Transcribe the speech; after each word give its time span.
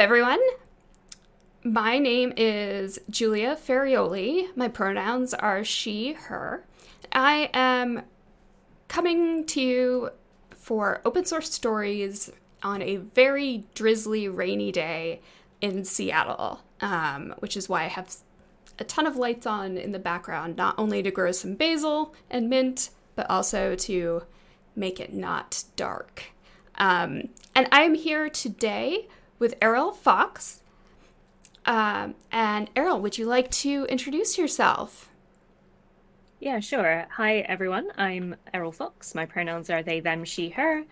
everyone. 0.00 0.40
My 1.64 1.98
name 1.98 2.34
is 2.36 2.98
Julia 3.08 3.56
Ferrioli. 3.56 4.54
My 4.54 4.68
pronouns 4.68 5.32
are 5.32 5.64
she, 5.64 6.12
her. 6.12 6.66
I 7.12 7.48
am 7.54 8.02
coming 8.88 9.46
to 9.46 9.60
you 9.62 10.10
for 10.54 11.00
open 11.06 11.24
source 11.24 11.50
stories 11.50 12.30
on 12.62 12.82
a 12.82 12.96
very 12.96 13.64
drizzly, 13.74 14.28
rainy 14.28 14.70
day 14.70 15.22
in 15.62 15.82
Seattle, 15.86 16.60
um, 16.82 17.34
which 17.38 17.56
is 17.56 17.66
why 17.66 17.84
I 17.84 17.88
have 17.88 18.16
a 18.78 18.84
ton 18.84 19.06
of 19.06 19.16
lights 19.16 19.46
on 19.46 19.78
in 19.78 19.92
the 19.92 19.98
background, 19.98 20.56
not 20.56 20.74
only 20.76 21.02
to 21.02 21.10
grow 21.10 21.32
some 21.32 21.54
basil 21.54 22.14
and 22.30 22.50
mint, 22.50 22.90
but 23.14 23.28
also 23.30 23.74
to 23.74 24.24
make 24.74 25.00
it 25.00 25.14
not 25.14 25.64
dark. 25.74 26.24
Um, 26.74 27.30
and 27.54 27.66
I'm 27.72 27.94
here 27.94 28.28
today 28.28 29.08
with 29.38 29.54
Eriol 29.60 29.92
Fox. 29.92 30.62
Um, 31.64 32.14
and 32.30 32.70
Eriol, 32.76 33.00
would 33.00 33.18
you 33.18 33.26
like 33.26 33.50
to 33.50 33.86
introduce 33.86 34.38
yourself? 34.38 35.10
Yeah, 36.38 36.60
sure. 36.60 37.06
Hi, 37.12 37.38
everyone. 37.38 37.88
I'm 37.96 38.36
Eriol 38.52 38.72
Fox. 38.72 39.14
My 39.14 39.26
pronouns 39.26 39.70
are 39.70 39.82
they, 39.82 40.00
them, 40.00 40.24
she, 40.24 40.50
her. 40.50 40.84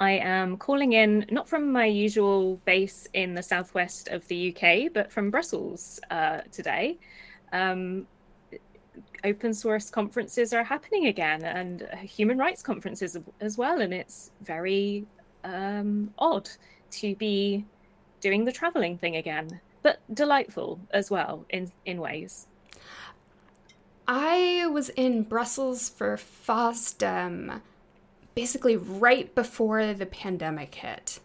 I 0.00 0.12
am 0.12 0.56
calling 0.56 0.92
in 0.92 1.26
not 1.30 1.48
from 1.48 1.72
my 1.72 1.86
usual 1.86 2.56
base 2.64 3.08
in 3.14 3.34
the 3.34 3.42
southwest 3.42 4.08
of 4.08 4.26
the 4.28 4.54
UK, 4.54 4.92
but 4.92 5.10
from 5.10 5.30
Brussels 5.30 6.00
uh, 6.10 6.42
today. 6.52 6.98
Um, 7.52 8.06
open 9.24 9.52
source 9.52 9.90
conferences 9.90 10.52
are 10.52 10.64
happening 10.64 11.06
again 11.06 11.44
and 11.44 11.88
human 12.02 12.38
rights 12.38 12.62
conferences 12.62 13.16
as 13.40 13.58
well. 13.58 13.80
And 13.80 13.92
it's 13.92 14.30
very 14.40 15.06
um, 15.44 16.12
odd 16.18 16.48
to 16.92 17.14
be 17.16 17.64
doing 18.20 18.44
the 18.44 18.52
traveling 18.52 18.98
thing 18.98 19.16
again, 19.16 19.60
but 19.82 20.00
delightful 20.12 20.80
as 20.90 21.10
well 21.10 21.44
in 21.48 21.72
in 21.84 22.00
ways. 22.00 22.46
I 24.06 24.66
was 24.66 24.88
in 24.90 25.22
Brussels 25.22 25.88
for 25.90 26.16
FOSDEM 26.16 27.60
basically 28.34 28.76
right 28.76 29.34
before 29.34 29.92
the 29.92 30.06
pandemic 30.06 30.74
hit. 30.76 31.20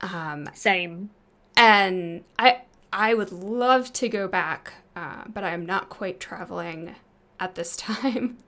Um, 0.00 0.48
Same. 0.54 1.10
And 1.56 2.24
I 2.38 2.62
I 2.92 3.14
would 3.14 3.32
love 3.32 3.92
to 3.94 4.08
go 4.08 4.26
back, 4.26 4.72
uh, 4.96 5.24
but 5.28 5.44
I 5.44 5.50
am 5.50 5.64
not 5.66 5.88
quite 5.90 6.20
traveling 6.20 6.94
at 7.38 7.54
this 7.54 7.76
time 7.88 8.38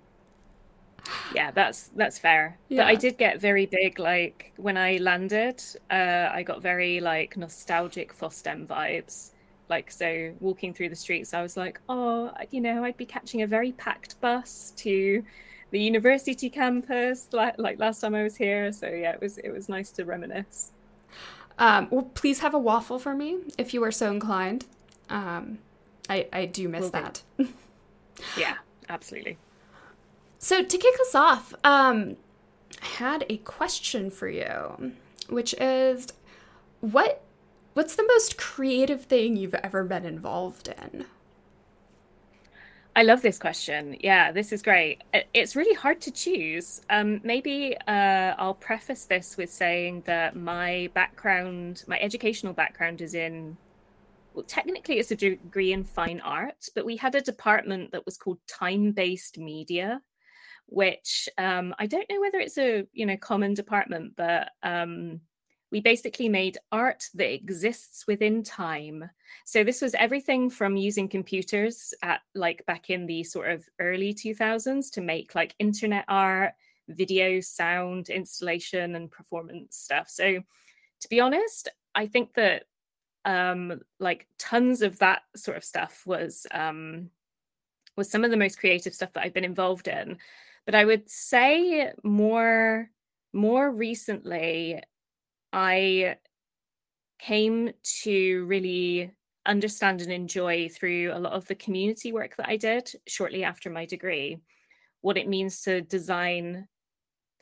yeah 1.34 1.50
that's 1.50 1.88
that's 1.96 2.18
fair. 2.18 2.56
Yeah. 2.68 2.82
but 2.82 2.86
i 2.88 2.94
did 2.94 3.18
get 3.18 3.40
very 3.40 3.66
big 3.66 3.98
like 3.98 4.52
when 4.56 4.76
i 4.76 4.96
landed 4.98 5.62
uh 5.90 6.28
i 6.32 6.42
got 6.42 6.62
very 6.62 7.00
like 7.00 7.36
nostalgic 7.36 8.16
fosdem 8.16 8.66
vibes. 8.66 9.30
Like 9.70 9.90
so 9.90 10.34
walking 10.40 10.74
through 10.74 10.90
the 10.90 10.96
streets 10.96 11.32
i 11.32 11.40
was 11.42 11.56
like 11.56 11.80
oh 11.88 12.30
you 12.50 12.60
know 12.60 12.84
i'd 12.84 12.98
be 12.98 13.06
catching 13.06 13.40
a 13.42 13.46
very 13.46 13.72
packed 13.72 14.20
bus 14.20 14.72
to 14.76 15.24
the 15.70 15.80
university 15.80 16.50
campus 16.50 17.28
like, 17.32 17.58
like 17.58 17.78
last 17.80 18.00
time 18.00 18.14
i 18.14 18.22
was 18.22 18.36
here. 18.36 18.70
So 18.72 18.86
yeah 18.88 19.12
it 19.12 19.20
was 19.20 19.38
it 19.38 19.50
was 19.50 19.68
nice 19.68 19.90
to 19.92 20.04
reminisce. 20.04 20.70
Um 21.58 21.88
well 21.90 22.02
please 22.14 22.40
have 22.40 22.54
a 22.54 22.58
waffle 22.58 22.98
for 22.98 23.14
me 23.14 23.38
if 23.58 23.74
you 23.74 23.82
are 23.84 23.90
so 23.90 24.10
inclined. 24.12 24.66
Um 25.08 25.58
i 26.08 26.28
i 26.32 26.46
do 26.46 26.68
miss 26.68 26.90
that. 26.90 27.22
Yeah 28.38 28.54
absolutely 28.88 29.38
so 30.44 30.62
to 30.62 30.76
kick 30.76 30.94
us 31.00 31.14
off, 31.14 31.54
um, 31.64 32.18
I 32.82 32.86
had 32.86 33.24
a 33.30 33.38
question 33.38 34.10
for 34.10 34.28
you, 34.28 34.92
which 35.30 35.54
is 35.54 36.08
what 36.80 37.22
what's 37.72 37.96
the 37.96 38.06
most 38.06 38.36
creative 38.36 39.06
thing 39.06 39.36
you've 39.36 39.54
ever 39.54 39.84
been 39.84 40.04
involved 40.04 40.68
in? 40.68 41.06
I 42.94 43.04
love 43.04 43.22
this 43.22 43.38
question. 43.38 43.96
Yeah, 44.00 44.32
this 44.32 44.52
is 44.52 44.60
great. 44.60 45.02
It's 45.32 45.56
really 45.56 45.74
hard 45.74 46.02
to 46.02 46.10
choose. 46.10 46.82
Um, 46.90 47.22
maybe 47.24 47.74
uh, 47.88 48.34
I'll 48.36 48.52
preface 48.52 49.06
this 49.06 49.38
with 49.38 49.50
saying 49.50 50.02
that 50.04 50.36
my 50.36 50.90
background, 50.92 51.84
my 51.88 51.98
educational 51.98 52.52
background 52.52 53.00
is 53.00 53.14
in, 53.14 53.56
well, 54.34 54.44
technically 54.44 54.98
it's 54.98 55.10
a 55.10 55.16
degree 55.16 55.72
in 55.72 55.84
fine 55.84 56.20
art, 56.20 56.68
but 56.74 56.84
we 56.84 56.98
had 56.98 57.14
a 57.14 57.22
department 57.22 57.92
that 57.92 58.04
was 58.04 58.18
called 58.18 58.38
time 58.46 58.92
based 58.92 59.38
media 59.38 60.02
which 60.66 61.28
um, 61.38 61.74
I 61.78 61.86
don't 61.86 62.08
know 62.08 62.20
whether 62.20 62.38
it's 62.38 62.58
a 62.58 62.86
you 62.92 63.06
know 63.06 63.16
common 63.16 63.54
department, 63.54 64.14
but 64.16 64.50
um, 64.62 65.20
we 65.70 65.80
basically 65.80 66.28
made 66.28 66.58
art 66.70 67.08
that 67.14 67.34
exists 67.34 68.06
within 68.06 68.42
time. 68.42 69.10
So 69.44 69.64
this 69.64 69.82
was 69.82 69.94
everything 69.94 70.48
from 70.48 70.76
using 70.76 71.08
computers 71.08 71.92
at 72.02 72.20
like 72.34 72.64
back 72.66 72.90
in 72.90 73.06
the 73.06 73.24
sort 73.24 73.50
of 73.50 73.64
early 73.80 74.14
2000s 74.14 74.92
to 74.92 75.00
make 75.00 75.34
like 75.34 75.54
internet 75.58 76.04
art, 76.06 76.52
video, 76.88 77.40
sound, 77.40 78.08
installation, 78.08 78.94
and 78.94 79.10
performance 79.10 79.76
stuff. 79.76 80.08
So 80.08 80.42
to 81.00 81.08
be 81.08 81.20
honest, 81.20 81.68
I 81.94 82.06
think 82.06 82.34
that 82.34 82.64
um 83.24 83.80
like 83.98 84.28
tons 84.38 84.80
of 84.82 84.98
that 84.98 85.22
sort 85.34 85.56
of 85.56 85.64
stuff 85.64 86.02
was 86.06 86.46
um 86.52 87.10
was 87.96 88.10
some 88.10 88.22
of 88.22 88.30
the 88.30 88.36
most 88.36 88.58
creative 88.58 88.94
stuff 88.94 89.12
that 89.14 89.24
I've 89.24 89.34
been 89.34 89.44
involved 89.44 89.88
in. 89.88 90.18
But 90.66 90.74
I 90.74 90.84
would 90.84 91.10
say 91.10 91.92
more 92.02 92.90
more 93.32 93.70
recently, 93.70 94.80
I 95.52 96.16
came 97.18 97.72
to 98.02 98.44
really 98.46 99.10
understand 99.46 100.00
and 100.00 100.12
enjoy 100.12 100.68
through 100.68 101.10
a 101.12 101.18
lot 101.18 101.32
of 101.32 101.46
the 101.46 101.54
community 101.54 102.12
work 102.12 102.36
that 102.36 102.48
I 102.48 102.56
did 102.56 102.90
shortly 103.06 103.44
after 103.44 103.70
my 103.70 103.86
degree 103.86 104.38
what 105.00 105.18
it 105.18 105.28
means 105.28 105.62
to 105.62 105.82
design 105.82 106.66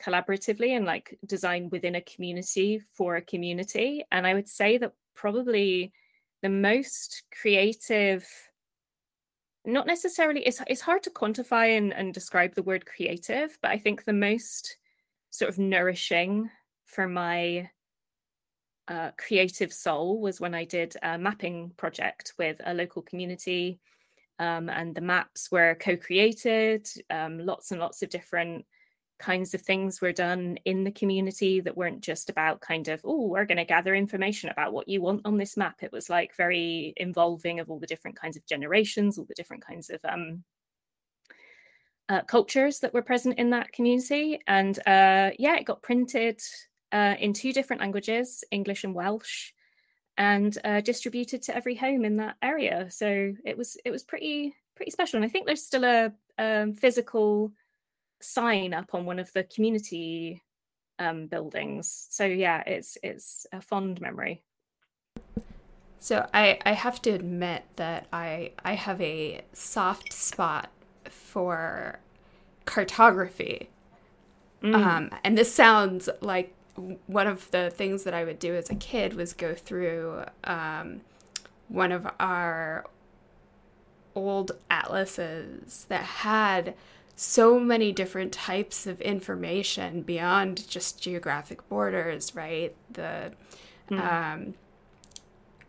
collaboratively 0.03 0.75
and 0.75 0.85
like 0.85 1.17
design 1.25 1.69
within 1.69 1.95
a 1.95 2.01
community 2.01 2.81
for 2.93 3.15
a 3.15 3.21
community. 3.21 4.03
And 4.11 4.27
I 4.27 4.33
would 4.33 4.49
say 4.49 4.77
that 4.79 4.93
probably 5.15 5.93
the 6.41 6.49
most 6.49 7.23
creative 7.41 8.27
not 9.65 9.87
necessarily 9.87 10.41
it's 10.41 10.61
it's 10.67 10.81
hard 10.81 11.03
to 11.03 11.09
quantify 11.09 11.77
and, 11.77 11.93
and 11.93 12.13
describe 12.13 12.53
the 12.55 12.63
word 12.63 12.85
creative 12.85 13.57
but 13.61 13.71
i 13.71 13.77
think 13.77 14.03
the 14.03 14.13
most 14.13 14.77
sort 15.29 15.49
of 15.49 15.57
nourishing 15.57 16.49
for 16.85 17.07
my 17.07 17.69
uh, 18.89 19.11
creative 19.17 19.71
soul 19.71 20.19
was 20.19 20.41
when 20.41 20.53
i 20.53 20.65
did 20.65 20.95
a 21.01 21.17
mapping 21.17 21.71
project 21.77 22.33
with 22.37 22.59
a 22.65 22.73
local 22.73 23.01
community. 23.01 23.79
Um, 24.39 24.67
and 24.67 24.95
the 24.95 25.01
maps 25.01 25.51
were 25.51 25.75
co-created 25.75 26.87
um, 27.09 27.39
lots 27.39 27.71
and 27.71 27.79
lots 27.79 28.01
of 28.01 28.09
different 28.09 28.65
kinds 29.23 29.53
of 29.53 29.61
things 29.61 30.01
were 30.01 30.11
done 30.11 30.57
in 30.65 30.83
the 30.83 30.91
community 30.91 31.61
that 31.61 31.77
weren't 31.77 32.01
just 32.01 32.29
about 32.29 32.59
kind 32.59 32.89
of 32.89 32.99
oh 33.05 33.27
we're 33.27 33.45
going 33.45 33.57
to 33.57 33.63
gather 33.63 33.95
information 33.95 34.49
about 34.49 34.73
what 34.73 34.89
you 34.89 35.01
want 35.01 35.21
on 35.25 35.37
this 35.37 35.55
map. 35.55 35.77
It 35.81 35.93
was 35.93 36.09
like 36.09 36.35
very 36.35 36.93
involving 36.97 37.61
of 37.61 37.69
all 37.69 37.79
the 37.79 37.87
different 37.87 38.19
kinds 38.19 38.35
of 38.35 38.45
generations 38.45 39.17
all 39.17 39.25
the 39.25 39.33
different 39.41 39.65
kinds 39.65 39.89
of 39.89 40.01
um, 40.03 40.43
uh, 42.09 42.21
cultures 42.23 42.79
that 42.81 42.93
were 42.93 43.01
present 43.01 43.39
in 43.39 43.51
that 43.51 43.71
community. 43.71 44.39
And 44.45 44.77
uh, 44.79 45.31
yeah 45.39 45.55
it 45.55 45.65
got 45.65 45.81
printed 45.81 46.41
uh, 46.91 47.15
in 47.17 47.31
two 47.31 47.53
different 47.53 47.81
languages 47.81 48.43
english 48.51 48.83
and 48.83 48.93
welsh 48.93 49.53
and 50.17 50.57
uh, 50.65 50.81
distributed 50.81 51.41
to 51.43 51.55
every 51.55 51.75
home 51.75 52.03
in 52.03 52.17
that 52.17 52.35
area. 52.41 52.91
So 52.91 53.33
it 53.45 53.57
was 53.57 53.77
it 53.85 53.91
was 53.91 54.03
pretty 54.03 54.53
pretty 54.75 54.91
special. 54.91 55.17
And 55.17 55.25
i 55.25 55.29
think 55.29 55.45
there's 55.45 55.65
still 55.65 55.85
a 55.85 56.11
um, 56.37 56.73
physical 56.73 57.53
sign 58.23 58.73
up 58.73 58.93
on 58.93 59.05
one 59.05 59.19
of 59.19 59.31
the 59.33 59.43
community 59.43 60.41
um, 60.99 61.27
buildings. 61.27 62.07
So 62.09 62.25
yeah, 62.25 62.63
it's 62.65 62.97
it's 63.03 63.45
a 63.51 63.61
fond 63.61 64.01
memory. 64.01 64.43
So 65.99 66.27
I 66.33 66.59
I 66.65 66.73
have 66.73 67.01
to 67.03 67.11
admit 67.11 67.63
that 67.75 68.07
I 68.11 68.51
I 68.63 68.73
have 68.73 68.99
a 69.01 69.41
soft 69.53 70.13
spot 70.13 70.69
for 71.09 71.99
cartography. 72.65 73.69
Mm. 74.61 74.75
Um, 74.75 75.09
and 75.23 75.37
this 75.37 75.53
sounds 75.53 76.09
like 76.21 76.53
one 77.07 77.27
of 77.27 77.51
the 77.51 77.69
things 77.69 78.03
that 78.03 78.13
I 78.13 78.23
would 78.23 78.39
do 78.39 78.55
as 78.55 78.69
a 78.69 78.75
kid 78.75 79.13
was 79.13 79.33
go 79.33 79.53
through 79.53 80.23
um, 80.45 81.01
one 81.67 81.91
of 81.91 82.07
our 82.19 82.85
old 84.15 84.53
atlases 84.69 85.85
that 85.89 86.03
had 86.03 86.75
so 87.15 87.59
many 87.59 87.91
different 87.91 88.31
types 88.31 88.87
of 88.87 88.99
information 89.01 90.01
beyond 90.01 90.67
just 90.67 91.01
geographic 91.01 91.67
borders, 91.69 92.35
right? 92.35 92.75
The 92.91 93.33
mm. 93.89 93.99
um, 93.99 94.55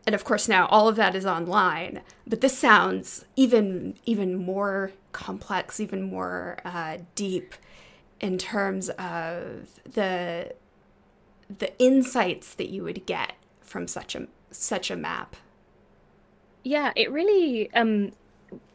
and 0.06 0.14
of 0.14 0.24
course 0.24 0.48
now 0.48 0.66
all 0.66 0.88
of 0.88 0.96
that 0.96 1.14
is 1.14 1.26
online. 1.26 2.00
But 2.26 2.40
this 2.40 2.56
sounds 2.56 3.24
even 3.36 3.94
even 4.04 4.36
more 4.36 4.92
complex, 5.12 5.80
even 5.80 6.02
more 6.02 6.58
uh, 6.64 6.98
deep 7.14 7.54
in 8.20 8.38
terms 8.38 8.88
of 8.90 9.80
the 9.84 10.54
the 11.58 11.78
insights 11.78 12.54
that 12.54 12.70
you 12.70 12.82
would 12.82 13.06
get 13.06 13.34
from 13.60 13.86
such 13.86 14.14
a 14.14 14.26
such 14.50 14.90
a 14.90 14.96
map? 14.96 15.36
Yeah, 16.62 16.92
it 16.96 17.10
really 17.10 17.72
um 17.74 18.12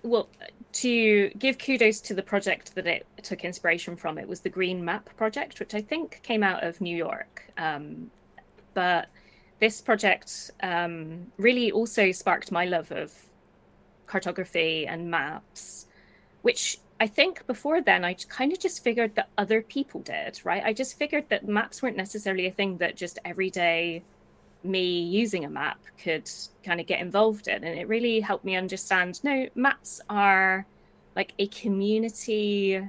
well 0.03 0.29
to 0.71 1.29
give 1.29 1.57
kudos 1.57 1.99
to 2.01 2.13
the 2.13 2.21
project 2.21 2.75
that 2.75 2.85
it 2.85 3.05
took 3.23 3.43
inspiration 3.43 3.95
from. 3.95 4.17
It 4.17 4.27
was 4.27 4.41
the 4.41 4.49
green 4.49 4.83
map 4.85 5.09
project 5.17 5.59
which 5.59 5.73
i 5.73 5.81
think 5.81 6.21
came 6.23 6.43
out 6.43 6.63
of 6.63 6.81
new 6.81 6.95
york. 6.95 7.51
Um, 7.57 8.11
but 8.73 9.07
this 9.59 9.81
project 9.81 10.51
um, 10.63 11.27
really 11.37 11.71
also 11.71 12.11
sparked 12.11 12.51
my 12.51 12.65
love 12.65 12.91
of 12.91 13.13
cartography 14.07 14.87
and 14.87 15.11
maps 15.11 15.85
which 16.41 16.79
i 16.99 17.05
think 17.05 17.45
before 17.45 17.79
then 17.81 18.03
i 18.03 18.13
kind 18.13 18.51
of 18.51 18.59
just 18.59 18.83
figured 18.83 19.13
that 19.15 19.29
other 19.37 19.61
people 19.61 20.01
did 20.01 20.39
right? 20.43 20.63
I 20.63 20.73
just 20.73 20.97
figured 20.97 21.25
that 21.29 21.47
maps 21.47 21.81
weren't 21.81 21.97
necessarily 21.97 22.45
a 22.47 22.51
thing 22.51 22.77
that 22.77 22.95
just 22.95 23.19
everyday 23.25 24.03
me 24.63 25.01
using 25.01 25.45
a 25.45 25.49
map 25.49 25.79
could 26.01 26.29
kind 26.63 26.79
of 26.79 26.87
get 26.87 26.99
involved 26.99 27.47
in. 27.47 27.63
And 27.63 27.79
it 27.79 27.87
really 27.87 28.19
helped 28.19 28.45
me 28.45 28.55
understand 28.55 29.23
no, 29.23 29.47
maps 29.55 30.01
are 30.09 30.65
like 31.15 31.33
a 31.39 31.47
community 31.47 32.81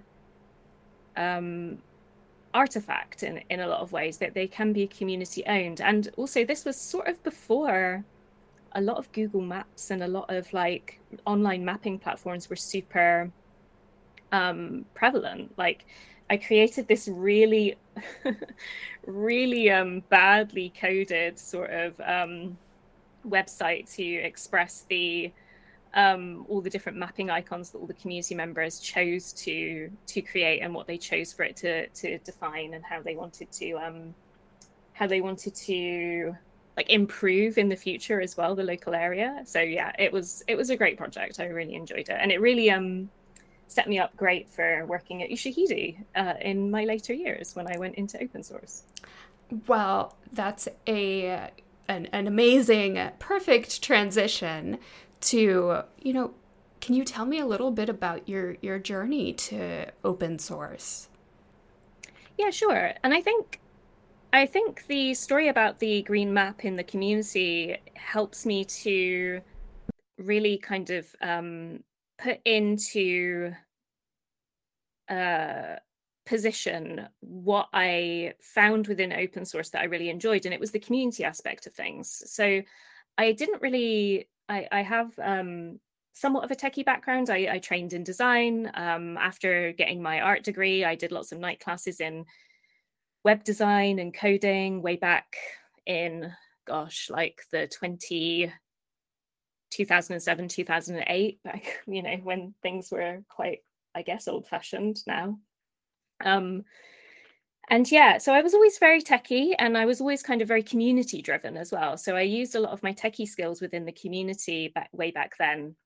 um, 1.17 1.79
artifact 2.55 3.23
in, 3.23 3.43
in 3.51 3.61
a 3.61 3.67
lot 3.67 3.81
of 3.81 3.93
ways, 3.93 4.19
that 4.19 4.35
they 4.35 4.47
can 4.47 4.73
be 4.73 4.87
community 4.87 5.45
owned. 5.47 5.81
And 5.81 6.11
also, 6.17 6.45
this 6.45 6.65
was 6.65 6.77
sort 6.77 7.09
of 7.09 7.23
before 7.23 8.05
a 8.73 8.81
lot 8.81 8.99
of 8.99 9.11
Google 9.13 9.41
Maps 9.41 9.91
and 9.91 10.03
a 10.03 10.09
lot 10.09 10.31
of 10.31 10.53
like 10.53 11.01
online 11.27 11.65
mapping 11.65 11.99
platforms 11.99 12.49
were 12.49 12.57
super 12.57 13.31
um, 14.33 14.85
prevalent. 14.95 15.53
Like, 15.57 15.87
I 16.31 16.37
created 16.37 16.87
this 16.87 17.09
really, 17.09 17.77
really 19.07 19.69
um, 19.71 20.03
badly 20.09 20.73
coded 20.81 21.39
sort 21.39 21.71
of 21.71 22.01
um, 22.01 22.57
website 23.29 23.93
to 23.97 24.05
express 24.05 24.85
the 24.89 25.33
um, 25.93 26.47
all 26.49 26.61
the 26.61 26.71
different 26.71 26.97
mapping 26.97 27.31
icons 27.31 27.71
that 27.71 27.79
all 27.79 27.87
the 27.87 27.95
community 27.95 28.37
members 28.37 28.79
chose 28.79 29.33
to 29.33 29.91
to 30.07 30.23
create 30.23 30.61
and 30.61 30.73
what 30.73 30.87
they 30.87 30.97
chose 30.97 31.33
for 31.33 31.43
it 31.43 31.57
to 31.57 31.89
to 31.89 32.19
define 32.19 32.75
and 32.75 32.85
how 32.85 33.03
they 33.03 33.17
wanted 33.17 33.51
to 33.51 33.73
um, 33.73 34.15
how 34.93 35.09
they 35.09 35.21
wanted 35.21 35.53
to 35.55 36.37
like 36.77 36.89
improve 36.91 37.59
in 37.59 37.69
the 37.69 37.77
future 37.77 38.21
as 38.21 38.37
well 38.37 38.55
the 38.55 38.63
local 38.63 38.95
area. 38.95 39.43
So 39.45 39.61
yeah, 39.61 39.91
it 39.99 40.13
was 40.13 40.45
it 40.47 40.57
was 40.57 40.71
a 40.71 40.77
great 40.77 40.97
project. 40.97 41.41
I 41.41 41.47
really 41.47 41.75
enjoyed 41.75 42.09
it, 42.09 42.17
and 42.21 42.31
it 42.31 42.41
really 42.41 42.71
um 42.71 43.11
set 43.71 43.89
me 43.89 43.99
up 43.99 44.17
great 44.17 44.49
for 44.49 44.85
working 44.87 45.23
at 45.23 45.31
Ushahidi 45.31 46.05
uh, 46.17 46.35
in 46.41 46.71
my 46.71 46.85
later 46.85 47.13
years 47.15 47.55
when 47.55 47.73
I 47.73 47.79
went 47.79 47.95
into 47.95 48.21
open 48.21 48.43
source. 48.43 48.83
Well, 49.69 50.17
that's 50.33 50.69
a 50.87 51.51
an, 51.89 52.07
an 52.07 52.27
amazing, 52.27 53.11
perfect 53.19 53.83
transition 53.83 54.79
to 55.23 55.83
you 56.03 56.13
know. 56.13 56.35
Can 56.81 56.95
you 56.95 57.05
tell 57.05 57.27
me 57.27 57.39
a 57.39 57.47
little 57.47 57.71
bit 57.71 57.89
about 57.89 58.29
your 58.29 58.57
your 58.61 58.79
journey 58.79 59.33
to 59.35 59.87
open 60.03 60.39
source? 60.39 61.09
Yeah, 62.39 62.51
sure. 62.51 62.95
And 63.05 63.15
I 63.15 63.21
think 63.21 63.61
I 64.33 64.47
think 64.47 64.87
the 64.87 65.15
story 65.15 65.49
about 65.49 65.79
the 65.79 66.03
green 66.03 66.33
map 66.33 66.65
in 66.65 66.77
the 66.77 66.85
community 66.85 67.77
helps 67.95 68.47
me 68.47 68.65
to 68.65 69.43
really 70.19 70.59
kind 70.59 70.91
of 70.91 71.07
um, 71.21 71.83
put 72.23 72.39
into 72.45 73.53
uh, 75.09 75.77
position 76.27 77.09
what 77.21 77.69
I 77.73 78.35
found 78.41 78.87
within 78.87 79.13
open 79.13 79.45
source 79.45 79.71
that 79.71 79.83
I 79.83 79.87
really 79.87 80.11
enjoyed, 80.11 80.45
and 80.45 80.55
it 80.55 80.61
was 80.61 80.71
the 80.71 80.79
community 80.79 81.25
aspect 81.25 81.67
of 81.67 81.75
things. 81.75 82.23
So 82.27 82.63
I 83.19 83.33
didn't 83.33 83.63
really, 83.63 84.29
I, 84.49 84.69
I 84.71 84.83
have 84.83 85.19
um, 85.19 85.81
somewhat 86.13 86.45
of 86.45 86.51
a 86.51 86.57
techie 86.57 86.85
background. 86.85 87.31
I, 87.31 87.49
I 87.55 87.59
trained 87.59 87.93
in 87.93 88.05
design. 88.05 88.71
Um, 88.75 89.17
after 89.17 89.73
getting 89.73 90.03
my 90.03 90.21
art 90.21 90.45
degree, 90.45 90.85
I 90.85 90.95
did 90.95 91.13
lots 91.13 91.33
of 91.33 91.39
night 91.39 91.61
classes 91.61 92.01
in 92.01 92.27
web 93.25 93.45
design 93.45 93.99
and 93.99 94.15
coding 94.15 94.83
way 94.83 94.97
back 94.97 95.37
in, 95.87 96.33
gosh, 96.67 97.09
like 97.11 97.43
the 97.53 97.67
20, 97.67 98.53
2007 99.71 100.49
2008 100.49 101.43
back 101.43 101.81
you 101.87 102.03
know 102.03 102.17
when 102.23 102.55
things 102.63 102.91
were 102.91 103.23
quite 103.29 103.61
i 103.95 104.03
guess 104.03 104.29
old 104.29 104.47
fashioned 104.47 104.99
now. 105.07 105.39
Um 106.25 106.65
and 107.69 107.91
yeah 107.91 108.19
so 108.19 108.33
i 108.33 108.43
was 108.43 108.53
always 108.53 108.79
very 108.79 109.01
techie 109.01 109.55
and 109.59 109.79
i 109.79 109.87
was 109.87 110.01
always 110.01 110.23
kind 110.23 110.43
of 110.43 110.49
very 110.49 110.63
community 110.63 111.23
driven 111.23 111.57
as 111.57 111.73
well. 111.73 111.97
So 111.97 112.17
i 112.17 112.23
used 112.23 112.55
a 112.55 112.61
lot 112.61 112.73
of 112.73 112.83
my 112.83 112.93
techie 112.93 113.29
skills 113.29 113.61
within 113.61 113.85
the 113.85 113.93
community 113.93 114.69
back 114.69 114.91
way 114.93 115.11
back 115.11 115.35
then 115.39 115.77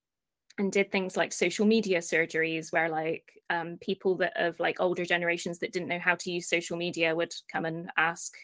and 0.59 0.71
did 0.71 0.91
things 0.91 1.17
like 1.17 1.33
social 1.33 1.67
media 1.67 1.99
surgeries 1.99 2.73
where 2.73 2.89
like 2.89 3.33
um, 3.51 3.77
people 3.81 4.17
that 4.17 4.33
of 4.37 4.59
like 4.61 4.81
older 4.81 5.05
generations 5.05 5.59
that 5.59 5.73
didn't 5.73 5.89
know 5.89 5.99
how 5.99 6.15
to 6.15 6.31
use 6.31 6.49
social 6.49 6.77
media 6.77 7.15
would 7.15 7.35
come 7.53 7.65
and 7.65 7.91
ask 7.97 8.35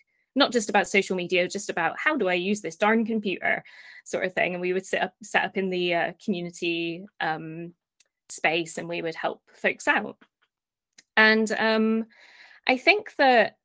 not 0.40 0.50
just 0.52 0.70
about 0.70 0.88
social 0.88 1.14
media, 1.14 1.46
just 1.46 1.70
about 1.70 1.98
how 1.98 2.16
do 2.16 2.26
I 2.28 2.34
use 2.34 2.62
this 2.62 2.74
darn 2.74 3.04
computer, 3.04 3.62
sort 4.04 4.24
of 4.24 4.32
thing. 4.32 4.54
And 4.54 4.60
we 4.60 4.72
would 4.72 4.86
set 4.86 5.02
up 5.02 5.14
set 5.22 5.44
up 5.44 5.56
in 5.56 5.70
the 5.70 5.94
uh, 5.94 6.12
community 6.24 7.04
um, 7.20 7.74
space, 8.30 8.78
and 8.78 8.88
we 8.88 9.02
would 9.02 9.14
help 9.14 9.42
folks 9.52 9.86
out. 9.86 10.16
And 11.16 11.52
um, 11.52 12.06
I 12.66 12.78
think 12.78 13.14
that 13.16 13.58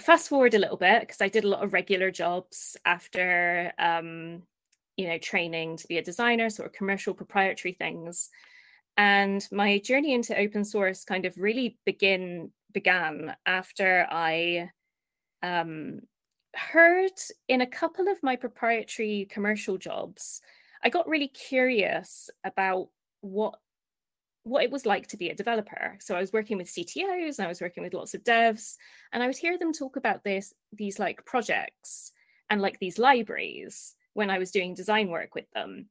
fast 0.00 0.28
forward 0.28 0.54
a 0.54 0.58
little 0.58 0.76
bit 0.76 1.00
because 1.00 1.22
I 1.22 1.28
did 1.28 1.44
a 1.44 1.48
lot 1.48 1.64
of 1.64 1.72
regular 1.72 2.10
jobs 2.10 2.76
after 2.84 3.72
um, 3.78 4.42
you 4.96 5.06
know 5.08 5.18
training 5.18 5.78
to 5.78 5.88
be 5.88 5.98
a 5.98 6.02
designer, 6.02 6.50
sort 6.50 6.66
of 6.66 6.74
commercial 6.74 7.14
proprietary 7.14 7.72
things. 7.72 8.28
And 8.98 9.46
my 9.52 9.78
journey 9.78 10.14
into 10.14 10.38
open 10.38 10.64
source 10.64 11.04
kind 11.04 11.24
of 11.24 11.38
really 11.38 11.78
begin 11.84 12.50
began 12.72 13.36
after 13.46 14.06
I 14.10 14.70
um, 15.42 16.00
heard 16.58 17.12
in 17.48 17.60
a 17.60 17.66
couple 17.66 18.08
of 18.08 18.22
my 18.22 18.36
proprietary 18.36 19.26
commercial 19.30 19.78
jobs, 19.78 20.40
I 20.82 20.88
got 20.88 21.08
really 21.08 21.28
curious 21.28 22.30
about 22.44 22.88
what 23.20 23.58
what 24.44 24.62
it 24.62 24.70
was 24.70 24.86
like 24.86 25.08
to 25.08 25.16
be 25.16 25.28
a 25.28 25.34
developer. 25.34 25.96
So 25.98 26.14
I 26.14 26.20
was 26.20 26.32
working 26.32 26.56
with 26.56 26.68
CTOs, 26.68 27.38
and 27.38 27.46
I 27.46 27.48
was 27.48 27.60
working 27.60 27.82
with 27.82 27.94
lots 27.94 28.14
of 28.14 28.22
devs, 28.22 28.76
and 29.12 29.22
I 29.22 29.26
would 29.26 29.36
hear 29.36 29.58
them 29.58 29.72
talk 29.72 29.96
about 29.96 30.22
this 30.22 30.54
these 30.72 30.98
like 30.98 31.24
projects 31.24 32.12
and 32.48 32.62
like 32.62 32.78
these 32.78 32.98
libraries 32.98 33.94
when 34.12 34.30
I 34.30 34.38
was 34.38 34.50
doing 34.52 34.74
design 34.74 35.10
work 35.10 35.34
with 35.34 35.50
them. 35.50 35.88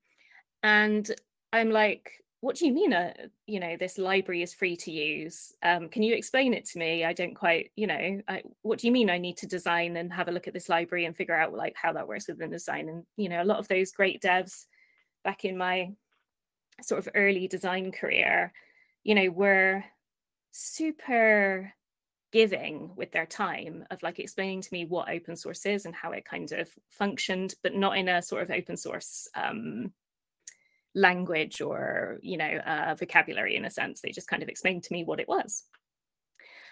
And 0.64 1.10
I'm 1.52 1.70
like, 1.70 2.12
what 2.42 2.56
do 2.56 2.68
you 2.68 2.74
mean 2.74 2.94
uh, 2.94 3.14
you 3.48 3.60
know 3.60 3.76
this 3.78 3.98
library 3.98 4.42
is 4.42 4.54
free 4.54 4.76
to 4.78 4.92
use? 4.92 5.54
Um, 5.64 5.90
can 5.90 6.04
you 6.04 6.16
explain 6.16 6.54
it 6.54 6.66
to 6.66 6.80
me? 6.80 7.04
I 7.04 7.14
don't 7.14 7.36
quite 7.36 7.72
you 7.76 7.88
know 7.88 8.22
I, 8.28 8.44
what 8.62 8.80
do 8.80 8.88
you 8.88 8.94
mean 8.94 9.10
i 9.10 9.18
need 9.18 9.38
to 9.38 9.48
design 9.48 9.98
and 9.98 10.14
have 10.14 10.28
a 10.28 10.32
look 10.32 10.48
at 10.48 10.54
this 10.54 10.70
library 10.70 11.06
and 11.06 11.16
figure 11.16 11.36
out 11.36 11.54
like 11.54 11.76
how 11.76 11.94
that 11.94 12.08
works 12.08 12.28
within 12.28 12.52
design? 12.52 12.90
And 12.90 13.04
you 13.18 13.30
know 13.30 13.42
a 13.42 13.46
lot 13.46 13.60
of 13.60 13.68
those 13.68 13.92
great 13.92 14.22
devs 14.22 14.66
back 15.24 15.46
in 15.46 15.58
my 15.58 15.92
sort 16.82 17.00
of 17.00 17.10
early 17.16 17.48
design 17.48 17.92
career 17.92 18.52
you 19.04 19.16
know 19.16 19.30
were 19.30 19.84
super 20.52 21.74
giving 22.32 22.92
with 22.98 23.12
their 23.14 23.26
time 23.26 23.86
of 23.92 24.04
like 24.04 24.20
explaining 24.20 24.62
to 24.62 24.70
me 24.74 24.84
what 24.84 25.10
open 25.10 25.38
source 25.38 25.66
is 25.66 25.86
and 25.86 25.96
how 25.96 26.12
it 26.12 26.26
kind 26.26 26.52
of 26.52 26.70
functioned 26.90 27.56
but 27.64 27.74
not 27.74 27.98
in 27.98 28.10
a 28.10 28.22
sort 28.22 28.42
of 28.42 28.52
open 28.52 28.76
source 28.76 29.30
um, 29.36 29.94
language 30.96 31.62
or 31.62 32.18
you 32.22 32.38
know 32.38 32.60
uh, 32.66 32.96
vocabulary 32.96 33.56
in 33.56 33.66
a 33.66 33.70
sense. 33.70 34.02
They 34.02 34.12
just 34.12 34.30
kind 34.30 34.42
of 34.42 34.50
explained 34.50 34.84
to 34.84 34.94
me 34.94 35.04
what 35.04 35.20
it 35.20 35.28
was. 35.28 35.64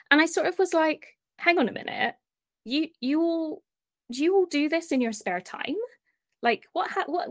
And 0.09 0.21
i 0.21 0.25
sort 0.25 0.47
of 0.47 0.57
was 0.57 0.73
like 0.73 1.05
hang 1.37 1.59
on 1.59 1.69
a 1.69 1.73
minute. 1.73 2.15
You 2.65 2.87
you 3.01 3.21
all 3.21 3.63
do 4.11 4.23
you 4.23 4.35
all 4.35 4.45
do 4.45 4.69
this 4.69 4.91
in 4.91 5.01
your 5.01 5.11
spare 5.11 5.41
time? 5.41 5.75
Like 6.41 6.65
what 6.73 6.89
ha- 6.89 7.05
what 7.07 7.29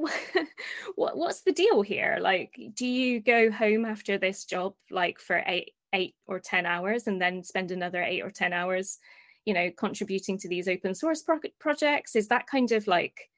what 0.97 1.17
what's 1.17 1.43
the 1.43 1.53
deal 1.53 1.83
here? 1.83 2.19
Like 2.21 2.55
do 2.75 2.87
you 2.87 3.21
go 3.21 3.51
home 3.51 3.85
after 3.85 4.19
this 4.19 4.45
job 4.45 4.75
like 4.91 5.19
for 5.19 5.43
eight 5.47 5.73
eight 5.95 6.15
or 6.27 6.41
ten 6.41 6.67
hours 6.67 7.07
and 7.07 7.21
then 7.21 7.43
spend 7.43 7.71
another 7.71 8.03
eight 8.03 8.23
or 8.23 8.31
ten 8.31 8.53
hours 8.53 8.99
you 9.45 9.53
know 9.55 9.71
contributing 9.77 10.39
to 10.39 10.49
these 10.49 10.69
open 10.69 10.95
source 10.95 11.23
pro- 11.23 11.41
projects? 11.59 12.17
Is 12.17 12.29
that 12.29 12.47
kind 12.47 12.73
of 12.73 12.87
like 12.87 13.31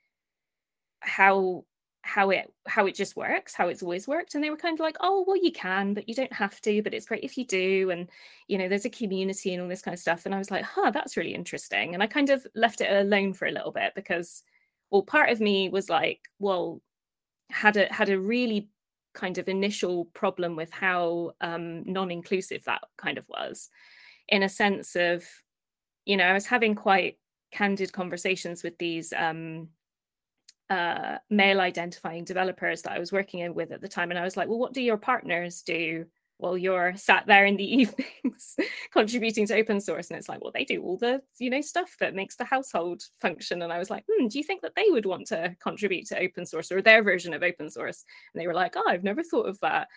how 1.00 1.64
how 2.06 2.28
it 2.28 2.52
how 2.66 2.84
it 2.84 2.94
just 2.94 3.16
works 3.16 3.54
how 3.54 3.68
it's 3.68 3.82
always 3.82 4.06
worked 4.06 4.34
and 4.34 4.44
they 4.44 4.50
were 4.50 4.58
kind 4.58 4.78
of 4.78 4.80
like 4.84 4.96
oh 5.00 5.24
well 5.26 5.42
you 5.42 5.50
can 5.50 5.94
but 5.94 6.06
you 6.06 6.14
don't 6.14 6.32
have 6.34 6.60
to 6.60 6.82
but 6.82 6.92
it's 6.92 7.06
great 7.06 7.24
if 7.24 7.38
you 7.38 7.46
do 7.46 7.88
and 7.90 8.10
you 8.46 8.58
know 8.58 8.68
there's 8.68 8.84
a 8.84 8.90
community 8.90 9.54
and 9.54 9.62
all 9.62 9.68
this 9.68 9.80
kind 9.80 9.94
of 9.94 9.98
stuff 9.98 10.26
and 10.26 10.34
i 10.34 10.38
was 10.38 10.50
like 10.50 10.62
huh 10.62 10.90
that's 10.90 11.16
really 11.16 11.34
interesting 11.34 11.94
and 11.94 12.02
i 12.02 12.06
kind 12.06 12.28
of 12.28 12.46
left 12.54 12.82
it 12.82 12.92
alone 12.92 13.32
for 13.32 13.46
a 13.46 13.50
little 13.50 13.72
bit 13.72 13.90
because 13.94 14.42
well 14.90 15.02
part 15.02 15.30
of 15.30 15.40
me 15.40 15.70
was 15.70 15.88
like 15.88 16.20
well 16.38 16.82
had 17.50 17.78
a 17.78 17.90
had 17.90 18.10
a 18.10 18.20
really 18.20 18.68
kind 19.14 19.38
of 19.38 19.48
initial 19.48 20.04
problem 20.06 20.56
with 20.56 20.70
how 20.72 21.32
um, 21.40 21.84
non-inclusive 21.90 22.64
that 22.64 22.82
kind 22.98 23.16
of 23.16 23.26
was 23.28 23.70
in 24.28 24.42
a 24.42 24.48
sense 24.48 24.94
of 24.94 25.24
you 26.04 26.18
know 26.18 26.24
i 26.24 26.34
was 26.34 26.46
having 26.46 26.74
quite 26.74 27.16
candid 27.50 27.92
conversations 27.94 28.62
with 28.62 28.76
these 28.76 29.10
um, 29.14 29.68
uh, 30.70 31.18
male 31.30 31.60
identifying 31.60 32.24
developers 32.24 32.82
that 32.82 32.92
I 32.92 32.98
was 32.98 33.12
working 33.12 33.54
with 33.54 33.70
at 33.70 33.80
the 33.80 33.88
time. 33.88 34.10
And 34.10 34.18
I 34.18 34.24
was 34.24 34.36
like, 34.36 34.48
well, 34.48 34.58
what 34.58 34.72
do 34.72 34.82
your 34.82 34.96
partners 34.96 35.62
do 35.62 36.06
while 36.38 36.58
you're 36.58 36.96
sat 36.96 37.26
there 37.26 37.44
in 37.44 37.56
the 37.56 37.76
evenings 37.82 38.56
contributing 38.92 39.46
to 39.48 39.56
open 39.56 39.80
source? 39.80 40.10
And 40.10 40.18
it's 40.18 40.28
like, 40.28 40.40
well, 40.42 40.52
they 40.52 40.64
do 40.64 40.82
all 40.82 40.96
the, 40.96 41.22
you 41.38 41.50
know, 41.50 41.60
stuff 41.60 41.96
that 42.00 42.14
makes 42.14 42.36
the 42.36 42.44
household 42.44 43.02
function. 43.16 43.62
And 43.62 43.72
I 43.72 43.78
was 43.78 43.90
like, 43.90 44.04
hmm, 44.10 44.26
do 44.28 44.38
you 44.38 44.44
think 44.44 44.62
that 44.62 44.74
they 44.74 44.86
would 44.88 45.06
want 45.06 45.26
to 45.28 45.54
contribute 45.62 46.06
to 46.08 46.18
open 46.18 46.46
source 46.46 46.72
or 46.72 46.80
their 46.80 47.02
version 47.02 47.34
of 47.34 47.42
open 47.42 47.70
source? 47.70 48.04
And 48.32 48.40
they 48.40 48.46
were 48.46 48.54
like, 48.54 48.74
oh, 48.76 48.84
I've 48.88 49.04
never 49.04 49.22
thought 49.22 49.48
of 49.48 49.60
that. 49.60 49.88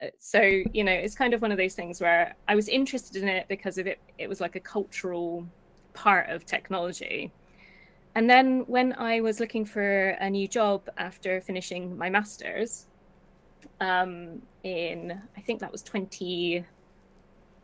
Uh, 0.00 0.06
so, 0.18 0.40
you 0.40 0.84
know, 0.84 0.92
it's 0.92 1.14
kind 1.14 1.34
of 1.34 1.42
one 1.42 1.52
of 1.52 1.58
those 1.58 1.74
things 1.74 2.00
where 2.00 2.34
I 2.46 2.54
was 2.54 2.68
interested 2.68 3.22
in 3.22 3.28
it 3.28 3.46
because 3.48 3.76
of 3.76 3.86
it, 3.86 4.00
it 4.18 4.28
was 4.28 4.40
like 4.40 4.56
a 4.56 4.60
cultural 4.60 5.46
part 5.94 6.30
of 6.30 6.46
technology 6.46 7.32
and 8.14 8.28
then 8.28 8.64
when 8.66 8.92
I 8.94 9.20
was 9.20 9.40
looking 9.40 9.64
for 9.64 10.10
a 10.10 10.28
new 10.28 10.46
job 10.46 10.88
after 10.98 11.40
finishing 11.40 11.96
my 11.96 12.10
master's, 12.10 12.86
um, 13.80 14.42
in 14.62 15.20
I 15.36 15.40
think 15.40 15.60
that 15.60 15.72
was 15.72 15.82
20, 15.82 16.64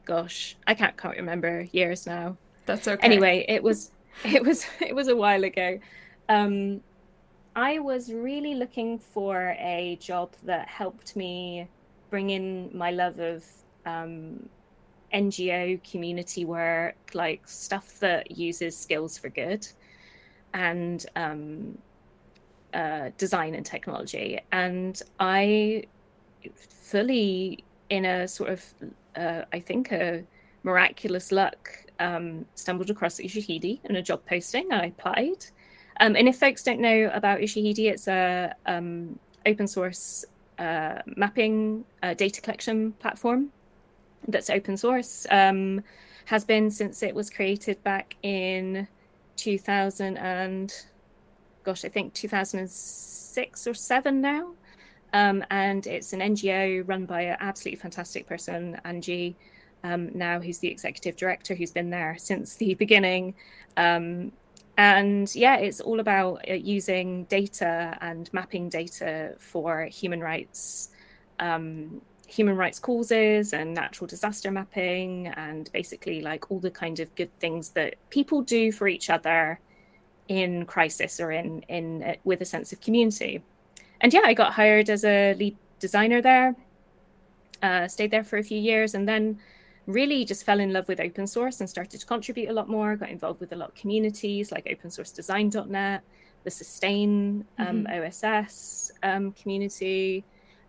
gosh, 0.05 0.57
I 0.67 0.75
can't 0.75 0.97
can't 0.97 1.17
remember 1.17 1.67
years 1.73 2.07
now. 2.07 2.37
That's 2.65 2.89
okay. 2.89 3.05
Anyway, 3.05 3.45
it 3.49 3.63
was 3.63 3.91
it 4.25 4.43
was 4.43 4.67
it 4.81 4.95
was 4.95 5.09
a 5.09 5.17
while 5.17 5.45
ago. 5.45 5.79
Um, 6.29 6.81
I 7.55 7.79
was 7.81 8.13
really 8.13 8.55
looking 8.55 8.99
for 8.99 9.57
a 9.59 9.99
job 10.01 10.33
that 10.45 10.69
helped 10.69 11.17
me 11.17 11.69
bring 12.09 12.31
in 12.31 12.71
my 12.73 12.91
love 12.91 13.19
of 13.19 13.45
um, 13.85 14.49
NGO 15.13 15.83
community 15.91 16.45
work, 16.45 16.97
like 17.13 17.47
stuff 17.47 17.99
that 18.01 18.31
uses 18.31 18.77
skills 18.77 19.19
for 19.19 19.29
good 19.29 19.67
and 20.55 21.05
um, 21.17 21.79
uh, 22.75 23.11
design 23.17 23.55
and 23.55 23.65
technology. 23.65 24.41
And 24.53 25.01
I 25.21 25.85
fully, 26.55 27.65
in 27.91 28.05
a 28.05 28.29
sort 28.29 28.51
of, 28.51 28.65
uh, 29.17 29.43
I 29.53 29.61
think, 29.61 29.93
a 29.93 30.25
miraculous 30.63 31.33
luck, 31.33 31.71
um, 32.01 32.47
stumbled 32.55 32.91
across 32.91 33.19
Ushahidi 33.19 33.81
in 33.85 33.97
a 33.97 34.03
job 34.03 34.25
posting. 34.27 34.73
I 34.73 34.87
applied. 34.87 35.47
Um, 36.01 36.15
and 36.15 36.29
if 36.29 36.39
folks 36.39 36.63
don't 36.63 36.81
know 36.81 37.11
about 37.13 37.41
Ushahidi, 37.41 37.91
it's 37.91 38.07
a 38.07 38.55
um, 38.67 39.19
open 39.47 39.67
source 39.67 40.25
uh, 40.59 41.01
mapping 41.17 41.85
uh, 42.03 42.15
data 42.15 42.41
collection 42.41 42.93
platform 42.93 43.51
that's 44.27 44.51
open 44.51 44.77
source. 44.77 45.27
Um, 45.31 45.83
has 46.27 46.45
been 46.45 46.71
since 46.71 47.03
it 47.03 47.15
was 47.15 47.31
created 47.31 47.83
back 47.83 48.17
in 48.23 48.87
2000 49.39 50.17
and 50.19 50.75
gosh, 51.65 51.85
I 51.85 51.89
think 51.89 52.15
2006 52.15 53.67
or 53.67 53.75
seven 53.75 54.21
now. 54.21 54.53
Um, 55.13 55.45
and 55.51 55.87
it's 55.87 56.13
an 56.13 56.21
NGO 56.21 56.87
run 56.87 57.07
by 57.07 57.23
an 57.23 57.37
absolutely 57.41 57.81
fantastic 57.81 58.27
person, 58.27 58.79
Angie. 58.85 59.37
Um, 59.85 60.11
now 60.17 60.41
who's 60.41 60.59
the 60.59 60.69
executive 60.69 61.17
director, 61.17 61.55
who's 61.55 61.71
been 61.71 61.91
there 61.91 62.17
since 62.19 62.57
the 62.57 62.75
beginning. 62.85 63.35
Um, 63.77 64.33
and 64.77 65.35
yeah, 65.35 65.57
it's 65.57 65.81
all 65.81 66.01
about 66.01 66.49
uh, 66.49 66.55
using 66.55 67.25
data 67.25 67.99
and 68.01 68.33
mapping 68.33 68.69
data 68.69 69.35
for 69.39 69.85
human 69.85 70.21
rights 70.21 70.91
um, 71.41 72.01
human 72.29 72.57
rights 72.57 72.79
causes 72.79 73.53
and 73.53 73.75
natural 73.75 74.07
disaster 74.07 74.51
mapping 74.51 75.29
and 75.29 75.71
basically 75.73 76.21
like 76.21 76.51
all 76.51 76.61
the 76.61 76.71
kind 76.71 77.01
of 77.01 77.13
good 77.15 77.31
things 77.41 77.71
that 77.71 77.95
people 78.11 78.43
do 78.43 78.71
for 78.71 78.87
each 78.87 79.11
other 79.11 79.59
in 80.29 80.67
crisis 80.67 81.19
or 81.21 81.33
in 81.33 81.63
in 81.63 82.03
uh, 82.03 82.15
with 82.25 82.41
a 82.43 82.45
sense 82.45 82.73
of 82.73 82.81
community. 82.81 83.43
And 84.01 84.13
yeah 84.13 84.23
i 84.25 84.35
got 84.35 84.53
hired 84.53 84.89
as 84.91 85.05
a 85.05 85.35
lead 85.35 85.57
designer 85.81 86.21
there 86.23 86.55
uh, 87.63 87.89
stayed 87.89 88.11
there 88.11 88.25
for 88.25 88.39
a 88.39 88.43
few 88.43 88.59
years 88.59 88.95
and 88.95 89.09
then 89.09 89.39
really 89.87 90.25
just 90.25 90.45
fell 90.45 90.61
in 90.61 90.73
love 90.73 90.87
with 90.87 91.01
open 91.01 91.27
source 91.27 91.61
and 91.61 91.69
started 91.69 91.99
to 91.99 92.07
contribute 92.07 92.51
a 92.51 92.53
lot 92.53 92.69
more. 92.69 92.95
Got 92.95 93.09
involved 93.09 93.41
with 93.41 93.53
a 93.53 93.57
lot 93.57 93.71
of 93.71 93.75
communities 93.75 94.53
like 94.53 94.69
open 94.71 94.91
source 94.91 95.11
design.net 95.11 96.03
the 96.45 96.51
sustain 96.51 97.45
um, 97.59 97.85
mm-hmm. 97.85 98.27
oss 98.27 98.91
um, 99.03 99.33
community 99.33 100.25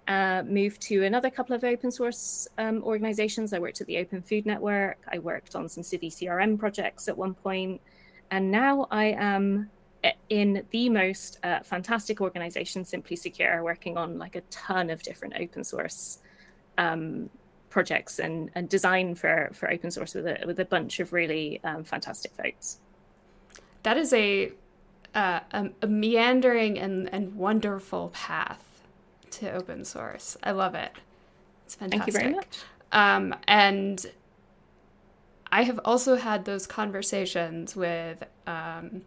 uh, 0.09 0.41
moved 0.43 0.81
to 0.81 1.03
another 1.03 1.29
couple 1.29 1.55
of 1.55 1.63
open 1.63 1.91
source 1.91 2.47
um, 2.57 2.83
organizations. 2.83 3.53
I 3.53 3.59
worked 3.59 3.79
at 3.79 3.85
the 3.85 3.99
Open 3.99 4.23
Food 4.23 4.47
Network. 4.47 4.97
I 5.07 5.19
worked 5.19 5.55
on 5.55 5.69
some 5.69 5.83
CiviCRM 5.83 6.57
projects 6.57 7.07
at 7.07 7.15
one 7.15 7.35
point, 7.35 7.79
and 8.31 8.49
now 8.49 8.87
I 8.89 9.05
am 9.05 9.69
in 10.29 10.65
the 10.71 10.89
most 10.89 11.37
uh, 11.43 11.59
fantastic 11.59 12.21
organization, 12.21 12.85
Simply 12.85 13.15
Secure, 13.15 13.63
working 13.63 13.97
on 13.97 14.17
like 14.17 14.35
a 14.35 14.41
ton 14.49 14.89
of 14.89 15.03
different 15.03 15.35
open 15.39 15.63
source 15.63 16.17
um, 16.79 17.29
projects 17.69 18.17
and, 18.17 18.49
and 18.55 18.67
design 18.67 19.13
for 19.13 19.51
for 19.53 19.69
open 19.69 19.91
source 19.91 20.15
with 20.15 20.25
a 20.25 20.43
with 20.47 20.59
a 20.59 20.65
bunch 20.65 20.99
of 20.99 21.13
really 21.13 21.61
um, 21.63 21.83
fantastic 21.83 22.31
folks. 22.33 22.79
That 23.83 23.97
is 23.97 24.11
a, 24.13 24.51
uh, 25.13 25.41
a, 25.51 25.69
a 25.83 25.87
meandering 25.87 26.79
and, 26.79 27.13
and 27.13 27.35
wonderful 27.35 28.09
path 28.09 28.65
to 29.31 29.51
open 29.51 29.85
source. 29.85 30.37
I 30.43 30.51
love 30.51 30.75
it. 30.75 30.91
It's 31.65 31.75
fantastic. 31.75 32.13
Thank 32.13 32.13
you 32.13 32.19
very 32.19 32.35
much. 32.35 32.59
Um, 32.91 33.35
and 33.47 34.05
I 35.51 35.63
have 35.63 35.79
also 35.85 36.15
had 36.15 36.45
those 36.45 36.67
conversations 36.67 37.75
with 37.75 38.23
um, 38.47 39.01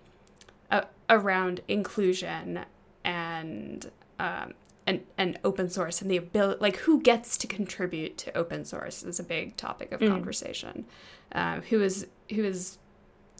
around 1.09 1.61
inclusion 1.69 2.64
and 3.05 3.91
um, 4.19 4.55
and 4.87 5.02
and 5.17 5.38
open 5.45 5.71
source 5.71 6.02
and 6.02 6.11
the 6.11 6.17
ability, 6.17 6.61
like 6.61 6.76
who 6.76 7.00
gets 7.00 7.37
to 7.38 7.47
contribute 7.47 8.19
to 8.19 8.37
open 8.37 8.64
source 8.64 9.02
is 9.02 9.21
a 9.21 9.25
big 9.25 9.57
topic 9.57 9.93
of 9.93 10.00
mm. 10.00 10.09
conversation. 10.09 10.85
Um, 11.33 11.62
who 11.62 11.83
is 11.83 12.07
who 12.31 12.45
is 12.45 12.79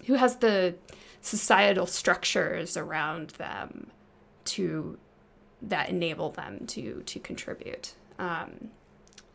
who 0.07 0.15
has 0.15 0.37
the 0.37 0.75
societal 1.21 1.87
structures 1.87 2.77
around 2.77 3.31
them 3.31 3.89
to 4.45 4.99
that 5.63 5.89
enable 5.89 6.31
them 6.31 6.67
to 6.69 7.03
to 7.07 7.19
contribute. 7.21 7.95
Um, 8.19 8.71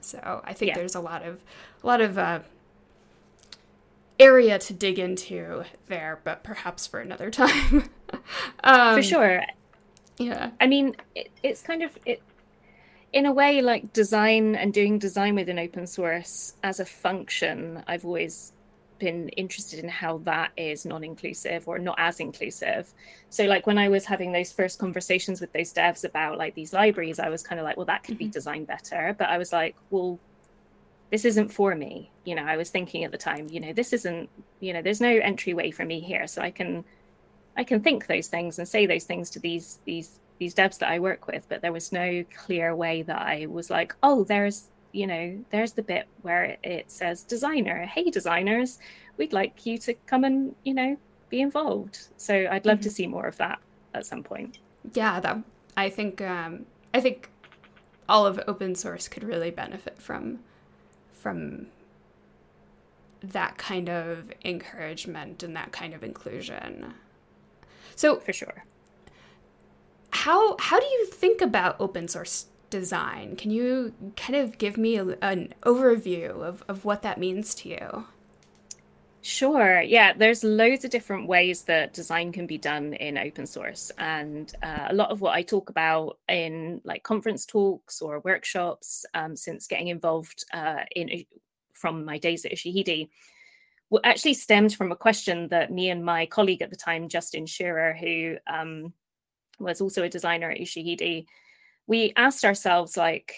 so 0.01 0.41
I 0.43 0.53
think 0.53 0.69
yeah. 0.69 0.75
there's 0.75 0.95
a 0.95 0.99
lot 0.99 1.23
of 1.23 1.41
a 1.83 1.87
lot 1.87 2.01
of 2.01 2.17
uh, 2.17 2.39
area 4.19 4.59
to 4.59 4.73
dig 4.73 4.99
into 4.99 5.63
there, 5.87 6.19
but 6.23 6.43
perhaps 6.43 6.87
for 6.87 6.99
another 6.99 7.31
time. 7.31 7.89
um, 8.63 8.95
for 8.95 9.03
sure. 9.03 9.43
Yeah. 10.17 10.51
I 10.59 10.67
mean, 10.67 10.95
it, 11.15 11.29
it's 11.43 11.61
kind 11.61 11.83
of 11.83 11.97
it 12.05 12.21
in 13.13 13.25
a 13.25 13.31
way 13.31 13.61
like 13.61 13.93
design 13.93 14.55
and 14.55 14.73
doing 14.73 14.99
design 14.99 15.35
within 15.35 15.57
open 15.59 15.87
source 15.87 16.53
as 16.63 16.79
a 16.79 16.85
function. 16.85 17.83
I've 17.87 18.05
always 18.05 18.53
been 18.99 19.29
interested 19.29 19.79
in 19.79 19.89
how 19.89 20.17
that 20.19 20.51
is 20.57 20.85
non-inclusive 20.85 21.67
or 21.67 21.79
not 21.79 21.95
as 21.97 22.19
inclusive. 22.19 22.93
So 23.29 23.45
like 23.45 23.67
when 23.67 23.77
i 23.77 23.89
was 23.89 24.05
having 24.05 24.31
those 24.31 24.51
first 24.51 24.79
conversations 24.79 25.41
with 25.41 25.51
those 25.53 25.73
devs 25.73 26.03
about 26.03 26.37
like 26.37 26.55
these 26.55 26.73
libraries 26.73 27.19
i 27.19 27.29
was 27.29 27.43
kind 27.43 27.59
of 27.59 27.65
like 27.65 27.77
well 27.77 27.85
that 27.85 28.03
could 28.03 28.15
mm-hmm. 28.15 28.25
be 28.25 28.31
designed 28.31 28.67
better. 28.67 29.15
But 29.17 29.29
i 29.29 29.37
was 29.37 29.51
like 29.51 29.75
well 29.89 30.19
this 31.11 31.23
isn't 31.23 31.49
for 31.49 31.75
me. 31.75 32.11
You 32.25 32.35
know 32.35 32.43
i 32.43 32.57
was 32.57 32.69
thinking 32.69 33.03
at 33.03 33.11
the 33.11 33.17
time 33.17 33.47
you 33.49 33.59
know 33.59 33.73
this 33.73 33.93
isn't 33.93 34.29
you 34.59 34.73
know 34.73 34.81
there's 34.81 35.01
no 35.01 35.09
entryway 35.09 35.71
for 35.71 35.85
me 35.85 35.99
here 35.99 36.27
so 36.27 36.41
i 36.41 36.51
can 36.51 36.83
i 37.55 37.63
can 37.63 37.81
think 37.81 38.07
those 38.07 38.27
things 38.27 38.59
and 38.59 38.67
say 38.67 38.85
those 38.85 39.05
things 39.05 39.29
to 39.31 39.39
these 39.39 39.79
these 39.85 40.19
these 40.39 40.53
devs 40.53 40.77
that 40.79 40.89
i 40.89 40.99
work 40.99 41.27
with. 41.27 41.47
But 41.49 41.61
there 41.61 41.73
was 41.73 41.91
no 41.91 42.23
clear 42.35 42.75
way 42.75 43.01
that 43.03 43.21
i 43.21 43.45
was 43.45 43.69
like 43.69 43.95
oh 44.03 44.23
there's 44.23 44.69
you 44.91 45.07
know, 45.07 45.43
there's 45.49 45.73
the 45.73 45.83
bit 45.83 46.07
where 46.21 46.57
it 46.63 46.91
says 46.91 47.23
designer, 47.23 47.85
hey 47.85 48.09
designers, 48.09 48.79
we'd 49.17 49.33
like 49.33 49.65
you 49.65 49.77
to 49.79 49.93
come 50.05 50.23
and, 50.23 50.55
you 50.63 50.73
know, 50.73 50.97
be 51.29 51.41
involved. 51.41 52.07
So 52.17 52.47
I'd 52.49 52.65
love 52.65 52.77
mm-hmm. 52.77 52.83
to 52.83 52.89
see 52.89 53.07
more 53.07 53.25
of 53.25 53.37
that 53.37 53.59
at 53.93 54.05
some 54.05 54.23
point. 54.23 54.59
Yeah, 54.93 55.19
that 55.19 55.37
I 55.75 55.89
think 55.89 56.21
um 56.21 56.65
I 56.93 57.01
think 57.01 57.29
all 58.09 58.25
of 58.25 58.39
open 58.47 58.75
source 58.75 59.07
could 59.07 59.23
really 59.23 59.51
benefit 59.51 60.01
from 60.01 60.39
from 61.11 61.67
that 63.21 63.57
kind 63.57 63.89
of 63.89 64.31
encouragement 64.45 65.43
and 65.43 65.55
that 65.55 65.71
kind 65.71 65.93
of 65.93 66.03
inclusion. 66.03 66.93
So 67.95 68.17
for 68.17 68.33
sure. 68.33 68.63
How 70.11 70.55
how 70.59 70.79
do 70.79 70.85
you 70.85 71.05
think 71.07 71.41
about 71.41 71.75
open 71.79 72.07
source 72.07 72.47
design. 72.69 73.35
Can 73.35 73.51
you 73.51 73.93
kind 74.15 74.35
of 74.35 74.57
give 74.57 74.77
me 74.77 74.97
a, 74.97 75.17
an 75.21 75.53
overview 75.63 76.29
of, 76.41 76.63
of 76.67 76.85
what 76.85 77.01
that 77.01 77.17
means 77.17 77.55
to 77.55 77.69
you? 77.69 78.05
Sure. 79.21 79.81
Yeah, 79.81 80.13
there's 80.13 80.43
loads 80.43 80.85
of 80.85 80.91
different 80.91 81.27
ways 81.27 81.63
that 81.63 81.93
design 81.93 82.31
can 82.31 82.47
be 82.47 82.57
done 82.57 82.93
in 82.93 83.17
open 83.17 83.45
source, 83.45 83.91
and 83.97 84.53
uh, 84.63 84.87
a 84.89 84.93
lot 84.93 85.11
of 85.11 85.19
what 85.19 85.33
I 85.33 85.41
talk 85.41 85.69
about 85.69 86.17
in 86.29 86.79
like 86.85 87.03
conference 87.03 87.45
talks 87.45 88.01
or 88.01 88.21
workshops, 88.21 89.05
um, 89.13 89.35
since 89.35 89.67
getting 89.67 89.89
involved 89.89 90.45
uh, 90.53 90.83
in 90.95 91.25
from 91.73 92.05
my 92.05 92.19
days 92.19 92.45
at 92.45 92.53
Ushahidi, 92.53 93.09
actually 94.03 94.33
stemmed 94.33 94.73
from 94.73 94.91
a 94.91 94.95
question 94.95 95.49
that 95.49 95.71
me 95.71 95.89
and 95.89 96.05
my 96.05 96.25
colleague 96.25 96.61
at 96.61 96.69
the 96.69 96.75
time, 96.75 97.09
Justin 97.09 97.45
Shearer, 97.45 97.93
who 97.93 98.37
um, 98.47 98.93
was 99.59 99.81
also 99.81 100.03
a 100.03 100.09
designer 100.09 100.49
at 100.49 100.59
Ushahidi, 100.59 101.25
we 101.87 102.13
asked 102.15 102.45
ourselves, 102.45 102.97
like, 102.97 103.33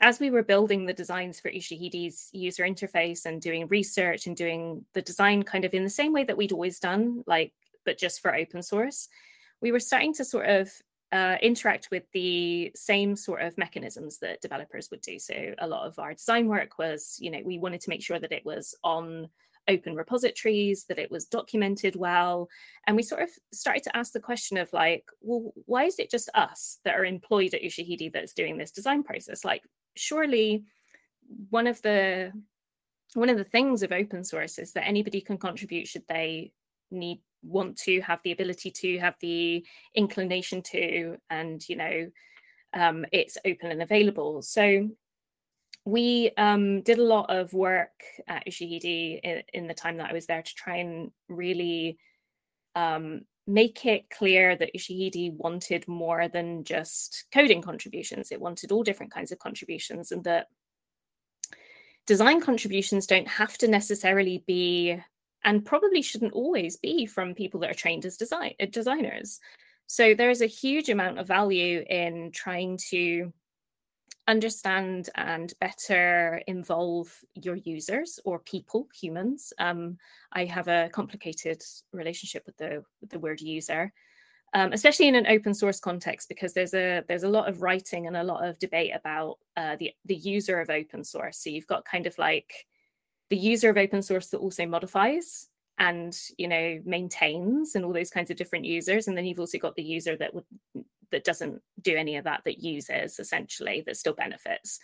as 0.00 0.18
we 0.18 0.30
were 0.30 0.42
building 0.42 0.86
the 0.86 0.92
designs 0.92 1.38
for 1.38 1.50
Ushahidi's 1.50 2.28
user 2.32 2.64
interface 2.64 3.24
and 3.24 3.40
doing 3.40 3.68
research 3.68 4.26
and 4.26 4.36
doing 4.36 4.84
the 4.94 5.02
design 5.02 5.44
kind 5.44 5.64
of 5.64 5.74
in 5.74 5.84
the 5.84 5.90
same 5.90 6.12
way 6.12 6.24
that 6.24 6.36
we'd 6.36 6.52
always 6.52 6.80
done, 6.80 7.22
like, 7.26 7.52
but 7.84 7.98
just 7.98 8.20
for 8.20 8.34
open 8.34 8.62
source, 8.62 9.08
we 9.60 9.70
were 9.70 9.80
starting 9.80 10.12
to 10.14 10.24
sort 10.24 10.48
of 10.48 10.70
uh, 11.12 11.36
interact 11.42 11.88
with 11.90 12.04
the 12.12 12.72
same 12.74 13.14
sort 13.14 13.42
of 13.42 13.58
mechanisms 13.58 14.18
that 14.18 14.40
developers 14.40 14.90
would 14.90 15.02
do. 15.02 15.18
So 15.18 15.54
a 15.58 15.68
lot 15.68 15.86
of 15.86 15.98
our 15.98 16.14
design 16.14 16.48
work 16.48 16.78
was, 16.78 17.18
you 17.20 17.30
know, 17.30 17.42
we 17.44 17.58
wanted 17.58 17.82
to 17.82 17.90
make 17.90 18.02
sure 18.02 18.18
that 18.18 18.32
it 18.32 18.46
was 18.46 18.74
on 18.82 19.28
open 19.68 19.94
repositories, 19.94 20.84
that 20.88 20.98
it 20.98 21.10
was 21.10 21.26
documented 21.26 21.96
well. 21.96 22.48
And 22.86 22.96
we 22.96 23.02
sort 23.02 23.22
of 23.22 23.30
started 23.52 23.82
to 23.84 23.96
ask 23.96 24.12
the 24.12 24.20
question 24.20 24.56
of 24.56 24.72
like, 24.72 25.04
well, 25.20 25.52
why 25.66 25.84
is 25.84 25.98
it 25.98 26.10
just 26.10 26.30
us 26.34 26.78
that 26.84 26.94
are 26.94 27.04
employed 27.04 27.54
at 27.54 27.62
Ushahidi 27.62 28.12
that's 28.12 28.34
doing 28.34 28.58
this 28.58 28.72
design 28.72 29.02
process? 29.02 29.44
Like, 29.44 29.62
surely 29.96 30.64
one 31.50 31.66
of 31.66 31.80
the 31.82 32.32
one 33.14 33.28
of 33.28 33.36
the 33.36 33.44
things 33.44 33.82
of 33.82 33.92
open 33.92 34.24
source 34.24 34.58
is 34.58 34.72
that 34.72 34.86
anybody 34.86 35.20
can 35.20 35.36
contribute 35.36 35.86
should 35.86 36.04
they 36.08 36.52
need 36.90 37.20
want 37.42 37.76
to 37.76 38.00
have 38.00 38.20
the 38.22 38.32
ability 38.32 38.70
to 38.70 38.98
have 38.98 39.14
the 39.20 39.64
inclination 39.94 40.62
to 40.62 41.16
and 41.28 41.68
you 41.68 41.76
know 41.76 42.10
um, 42.74 43.04
it's 43.12 43.36
open 43.44 43.70
and 43.70 43.82
available 43.82 44.40
so 44.40 44.88
we 45.84 46.30
um, 46.36 46.82
did 46.82 46.98
a 46.98 47.04
lot 47.04 47.26
of 47.28 47.52
work 47.52 48.02
at 48.28 48.46
Ushahidi 48.46 49.20
in, 49.22 49.42
in, 49.52 49.66
the 49.66 49.74
time 49.74 49.96
that 49.96 50.10
I 50.10 50.12
was 50.12 50.26
there 50.26 50.42
to 50.42 50.54
try 50.54 50.76
and 50.76 51.10
really 51.28 51.98
um, 52.76 53.22
make 53.46 53.84
it 53.84 54.08
clear 54.10 54.56
that 54.56 54.74
Ushahidi 54.76 55.34
wanted 55.34 55.88
more 55.88 56.28
than 56.28 56.62
just 56.62 57.24
coding 57.32 57.62
contributions. 57.62 58.30
It 58.30 58.40
wanted 58.40 58.70
all 58.70 58.84
different 58.84 59.12
kinds 59.12 59.32
of 59.32 59.40
contributions, 59.40 60.12
and 60.12 60.22
that 60.24 60.46
design 62.06 62.40
contributions 62.40 63.06
don't 63.06 63.28
have 63.28 63.58
to 63.58 63.68
necessarily 63.68 64.44
be, 64.46 64.96
and 65.42 65.64
probably 65.64 66.02
shouldn't 66.02 66.32
always 66.32 66.76
be, 66.76 67.06
from 67.06 67.34
people 67.34 67.58
that 67.60 67.70
are 67.70 67.74
trained 67.74 68.06
as 68.06 68.16
design 68.16 68.54
designers. 68.70 69.40
So 69.88 70.14
there 70.14 70.30
is 70.30 70.42
a 70.42 70.46
huge 70.46 70.88
amount 70.88 71.18
of 71.18 71.26
value 71.26 71.84
in 71.90 72.30
trying 72.32 72.78
to 72.90 73.32
understand 74.32 75.10
and 75.14 75.52
better 75.60 76.42
involve 76.46 77.14
your 77.34 77.56
users 77.56 78.18
or 78.24 78.38
people, 78.38 78.88
humans. 78.98 79.52
Um, 79.58 79.98
I 80.32 80.46
have 80.46 80.68
a 80.68 80.88
complicated 80.90 81.62
relationship 81.92 82.42
with 82.46 82.56
the 82.56 82.82
with 83.00 83.10
the 83.10 83.18
word 83.18 83.42
user, 83.42 83.92
um, 84.54 84.72
especially 84.72 85.08
in 85.08 85.14
an 85.14 85.26
open 85.28 85.54
source 85.54 85.78
context, 85.78 86.28
because 86.28 86.54
there's 86.54 86.74
a 86.74 87.04
there's 87.08 87.24
a 87.24 87.28
lot 87.28 87.48
of 87.48 87.60
writing 87.60 88.06
and 88.06 88.16
a 88.16 88.24
lot 88.24 88.44
of 88.44 88.58
debate 88.58 88.92
about 88.94 89.38
uh, 89.56 89.76
the 89.76 89.92
the 90.06 90.16
user 90.16 90.60
of 90.60 90.70
open 90.70 91.04
source. 91.04 91.38
So 91.38 91.50
you've 91.50 91.66
got 91.74 91.84
kind 91.84 92.06
of 92.06 92.16
like 92.16 92.66
the 93.28 93.36
user 93.36 93.68
of 93.68 93.76
open 93.76 94.02
source 94.02 94.28
that 94.28 94.38
also 94.38 94.66
modifies 94.66 95.48
and 95.78 96.18
you 96.38 96.48
know 96.48 96.80
maintains 96.84 97.74
and 97.74 97.84
all 97.84 97.92
those 97.92 98.10
kinds 98.10 98.30
of 98.30 98.36
different 98.36 98.66
users 98.66 99.08
and 99.08 99.16
then 99.16 99.24
you've 99.24 99.40
also 99.40 99.56
got 99.56 99.74
the 99.74 99.82
user 99.82 100.14
that 100.18 100.34
would 100.34 100.44
that 101.12 101.24
doesn't 101.24 101.62
do 101.80 101.96
any 101.96 102.16
of 102.16 102.24
that 102.24 102.42
that 102.44 102.62
uses 102.62 103.18
essentially 103.18 103.82
that 103.86 103.96
still 103.96 104.14
benefits. 104.14 104.78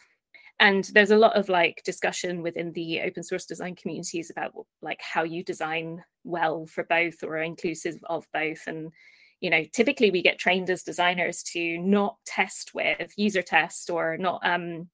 And 0.61 0.85
there's 0.93 1.13
a 1.13 1.19
lot 1.19 1.37
of 1.37 1.49
like 1.49 1.83
discussion 1.85 2.43
within 2.43 2.73
the 2.73 3.03
open 3.03 3.23
source 3.23 3.47
design 3.47 3.77
communities 3.77 4.31
about 4.31 4.53
like 4.83 5.01
how 5.01 5.23
you 5.23 5.45
design 5.45 6.03
well 6.25 6.67
for 6.67 6.85
both 6.85 7.23
or 7.23 7.39
inclusive 7.39 7.97
of 8.09 8.27
both. 8.33 8.63
And 8.67 8.93
you 9.41 9.51
know 9.51 9.65
typically 9.73 10.11
we 10.11 10.23
get 10.23 10.39
trained 10.39 10.71
as 10.71 10.83
designers 10.83 11.43
to 11.43 11.79
not 11.79 12.17
test 12.27 12.75
with 12.75 13.13
user 13.17 13.43
test 13.43 13.91
or 13.91 14.17
not 14.17 14.41
um, 14.45 14.89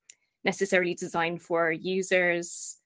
necessarily 0.44 0.94
design 0.94 1.38
for 1.38 1.72
users 1.72 2.76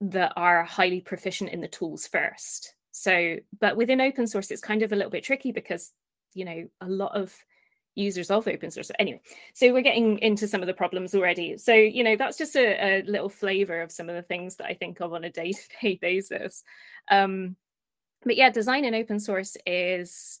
that 0.00 0.32
are 0.36 0.64
highly 0.64 1.00
proficient 1.00 1.50
in 1.50 1.60
the 1.60 1.68
tools 1.68 2.06
first. 2.06 2.74
So 2.92 3.36
but 3.60 3.76
within 3.76 4.00
open 4.00 4.26
source 4.26 4.50
it's 4.50 4.60
kind 4.60 4.82
of 4.82 4.92
a 4.92 4.96
little 4.96 5.10
bit 5.10 5.24
tricky 5.24 5.52
because 5.52 5.92
you 6.34 6.44
know 6.44 6.66
a 6.80 6.88
lot 6.88 7.14
of 7.14 7.34
users 7.94 8.30
of 8.30 8.48
open 8.48 8.70
source. 8.70 8.90
Anyway, 8.98 9.20
so 9.52 9.72
we're 9.72 9.82
getting 9.82 10.18
into 10.18 10.48
some 10.48 10.60
of 10.60 10.66
the 10.66 10.74
problems 10.74 11.14
already. 11.14 11.56
So, 11.58 11.72
you 11.74 12.04
know, 12.04 12.16
that's 12.16 12.36
just 12.36 12.56
a, 12.56 13.00
a 13.00 13.02
little 13.02 13.28
flavor 13.28 13.80
of 13.82 13.92
some 13.92 14.08
of 14.08 14.14
the 14.14 14.22
things 14.22 14.56
that 14.56 14.66
I 14.66 14.74
think 14.74 15.00
of 15.00 15.12
on 15.12 15.24
a 15.24 15.30
day 15.30 15.52
to 15.52 15.62
day 15.80 15.98
basis. 16.00 16.62
Um, 17.10 17.56
but 18.24 18.36
yeah, 18.36 18.50
design 18.50 18.84
in 18.84 18.94
open 18.94 19.20
source 19.20 19.56
is 19.66 20.40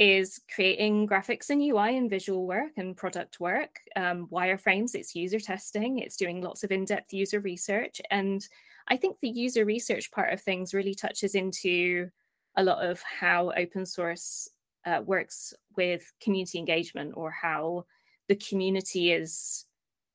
is 0.00 0.40
creating 0.52 1.06
graphics 1.06 1.50
and 1.50 1.62
UI 1.62 1.96
and 1.96 2.10
visual 2.10 2.46
work 2.46 2.72
and 2.76 2.96
product 2.96 3.38
work, 3.38 3.78
um, 3.94 4.26
wireframes, 4.26 4.94
it's 4.94 5.14
user 5.14 5.38
testing, 5.38 6.00
it's 6.00 6.16
doing 6.16 6.42
lots 6.42 6.64
of 6.64 6.72
in 6.72 6.84
depth 6.84 7.12
user 7.12 7.38
research. 7.38 8.00
And 8.10 8.46
I 8.88 8.96
think 8.96 9.20
the 9.20 9.28
user 9.28 9.64
research 9.64 10.10
part 10.10 10.32
of 10.32 10.40
things 10.40 10.74
really 10.74 10.94
touches 10.96 11.36
into 11.36 12.10
a 12.56 12.64
lot 12.64 12.84
of 12.84 13.00
how 13.02 13.52
open 13.56 13.86
source 13.86 14.48
uh, 14.86 15.02
works 15.04 15.54
with 15.76 16.12
community 16.22 16.58
engagement 16.58 17.14
or 17.16 17.30
how 17.30 17.84
the 18.28 18.36
community 18.36 19.12
is 19.12 19.64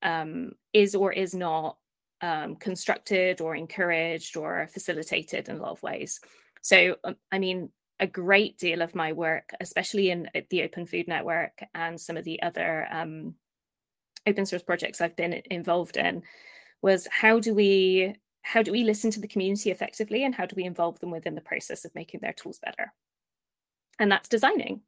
um, 0.02 0.52
is 0.74 0.96
or 0.96 1.12
is 1.12 1.34
not 1.34 1.78
um, 2.22 2.56
constructed 2.56 3.42
or 3.42 3.56
encouraged 3.56 4.38
or 4.38 4.68
facilitated 4.72 5.50
in 5.50 5.58
a 5.58 5.62
lot 5.62 5.72
of 5.72 5.84
ways. 5.84 6.20
So, 6.62 6.96
um, 7.04 7.16
I 7.32 7.40
mean, 7.40 7.70
a 8.00 8.08
great 8.08 8.58
deal 8.58 8.82
of 8.82 8.96
my 8.96 9.12
work, 9.14 9.52
especially 9.60 10.10
in 10.10 10.30
uh, 10.34 10.42
the 10.50 10.64
Open 10.64 10.86
Food 10.86 11.08
Network 11.08 11.62
and 11.74 12.00
some 12.00 12.18
of 12.18 12.24
the 12.24 12.42
other 12.42 12.88
um, 12.92 13.36
open 14.26 14.46
source 14.46 14.64
projects 14.64 15.02
I've 15.02 15.16
been 15.16 15.42
involved 15.50 15.98
in, 15.98 16.24
was 16.82 17.08
how 17.12 17.40
do 17.40 17.54
we 17.54 18.16
how 18.42 18.64
do 18.64 18.72
we 18.72 18.84
listen 18.84 19.12
to 19.12 19.20
the 19.20 19.28
community 19.28 19.70
effectively 19.70 20.24
and 20.24 20.34
how 20.34 20.46
do 20.46 20.56
we 20.56 20.64
involve 20.64 21.00
them 21.00 21.12
within 21.12 21.36
the 21.36 21.42
process 21.42 21.84
of 21.84 21.94
making 21.94 22.22
their 22.22 22.34
tools 22.34 22.58
better? 22.64 22.94
And 24.00 24.12
that's 24.12 24.30
designing. 24.30 24.82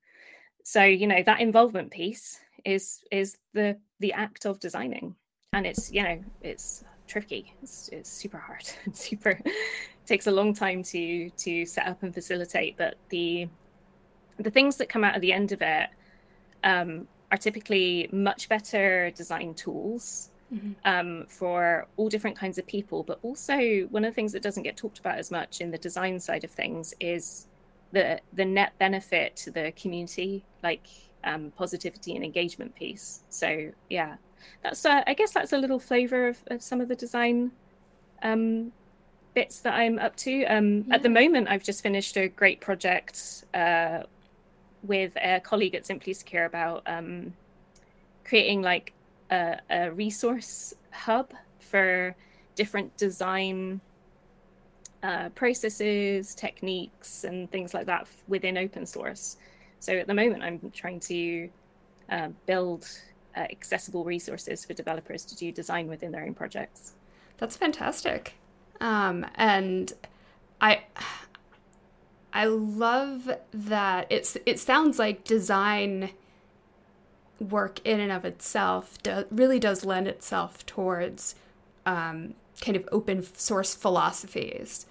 So 0.64 0.84
you 0.84 1.08
know 1.08 1.22
that 1.24 1.42
involvement 1.42 1.92
piece 1.92 2.40
is 2.66 3.04
is 3.12 3.38
the 3.54 3.78
the 4.00 4.14
act 4.14 4.46
of 4.46 4.60
designing. 4.60 5.16
And 5.54 5.66
it's 5.66 5.92
you 5.92 6.04
know 6.04 6.24
it's 6.42 6.84
tricky. 7.08 7.54
It's, 7.62 7.90
it's 7.90 8.10
super 8.10 8.38
hard 8.38 8.70
it's 8.86 9.02
super 9.02 9.32
it 9.32 9.46
takes 10.06 10.28
a 10.28 10.32
long 10.32 10.54
time 10.54 10.84
to 10.84 11.30
to 11.30 11.66
set 11.66 11.88
up 11.88 12.04
and 12.04 12.14
facilitate. 12.14 12.78
But 12.78 12.96
the 13.10 13.48
the 14.38 14.52
things 14.52 14.78
that 14.78 14.90
come 14.90 15.04
out 15.04 15.16
of 15.16 15.22
the 15.22 15.34
end 15.34 15.52
of 15.52 15.62
it 15.62 15.90
um, 16.64 17.08
are 17.32 17.38
typically 17.38 18.10
much 18.12 18.50
better 18.50 19.12
design 19.12 19.54
tools 19.54 20.30
mm-hmm. 20.54 20.72
um, 20.86 21.26
for 21.28 21.88
all 21.98 22.10
different 22.10 22.38
kinds 22.38 22.58
of 22.58 22.66
people. 22.66 23.04
But 23.04 23.20
also 23.22 23.88
one 23.90 24.06
of 24.06 24.12
the 24.12 24.16
things 24.16 24.34
that 24.34 24.42
doesn't 24.42 24.64
get 24.64 24.78
talked 24.78 25.00
about 25.00 25.18
as 25.18 25.32
much 25.32 25.62
in 25.62 25.72
the 25.72 25.78
design 25.78 26.20
side 26.20 26.44
of 26.44 26.52
things 26.52 26.94
is 27.00 27.48
the 27.92 28.22
the 28.34 28.46
net 28.46 28.74
benefit 28.80 29.36
to 29.38 29.52
the 29.52 29.72
community, 29.74 30.44
like 30.64 30.86
um, 31.24 31.52
positivity 31.56 32.16
and 32.16 32.24
engagement 32.24 32.76
piece. 32.76 33.24
So 33.30 33.72
yeah, 33.90 34.16
that's 34.64 34.86
uh, 34.86 35.04
I 35.06 35.14
guess 35.14 35.34
that's 35.34 35.54
a 35.54 35.58
little 35.58 35.80
flavor 35.80 36.28
of, 36.28 36.44
of 36.48 36.62
some 36.62 36.82
of 36.82 36.88
the 36.88 36.96
design 36.96 37.52
um, 38.24 38.72
bits 39.34 39.60
that 39.60 39.74
I'm 39.74 40.00
up 40.00 40.16
to. 40.18 40.46
Um, 40.46 40.86
yeah. 40.88 40.96
At 40.96 41.04
the 41.04 41.10
moment, 41.10 41.48
I've 41.50 41.64
just 41.64 41.84
finished 41.84 42.18
a 42.18 42.28
great 42.28 42.62
project 42.62 43.46
uh, 43.54 44.04
with 44.84 45.16
a 45.18 45.40
colleague 45.40 45.76
at 45.76 45.86
Simply 45.86 46.14
Secure 46.14 46.46
about 46.46 46.84
um, 46.86 47.34
creating 48.26 48.62
like 48.62 48.94
a, 49.30 49.60
a 49.70 49.92
resource 49.92 50.74
hub 50.92 51.34
for 51.60 52.16
different 52.56 52.96
design 52.98 53.82
uh, 55.04 55.30
processes, 55.30 56.36
techniques, 56.36 57.24
and 57.24 57.50
things 57.52 57.74
like 57.74 57.86
that 57.88 58.08
within 58.28 58.58
open 58.58 58.86
source. 58.86 59.38
So 59.80 59.94
at 59.94 60.08
the 60.08 60.14
moment, 60.14 60.44
I'm 60.44 60.72
trying 60.74 61.00
to 61.02 61.50
uh, 62.10 62.30
build 62.46 62.88
uh, 63.36 63.42
accessible 63.50 64.04
resources 64.04 64.64
for 64.64 64.74
developers 64.74 65.26
to 65.26 65.36
do 65.36 65.52
design 65.52 65.88
within 65.88 66.12
their 66.12 66.24
own 66.24 66.34
projects. 66.34 66.94
That's 67.38 67.58
fantastic, 67.58 68.36
um, 68.80 69.26
and 69.36 69.92
I 70.60 70.84
I 72.34 72.46
love 72.46 73.30
that 73.52 74.08
it's 74.10 74.38
it 74.46 74.60
sounds 74.60 75.00
like 75.00 75.24
design 75.24 76.12
work 77.40 77.80
in 77.84 78.00
and 78.00 78.12
of 78.12 78.24
itself 78.24 79.02
do, 79.02 79.26
really 79.32 79.58
does 79.60 79.84
lend 79.84 80.08
itself 80.08 80.64
towards 80.68 81.34
um, 81.88 82.36
kind 82.62 82.78
of 82.78 82.88
open 82.92 83.24
source 83.36 83.74
philosophies 83.74 84.86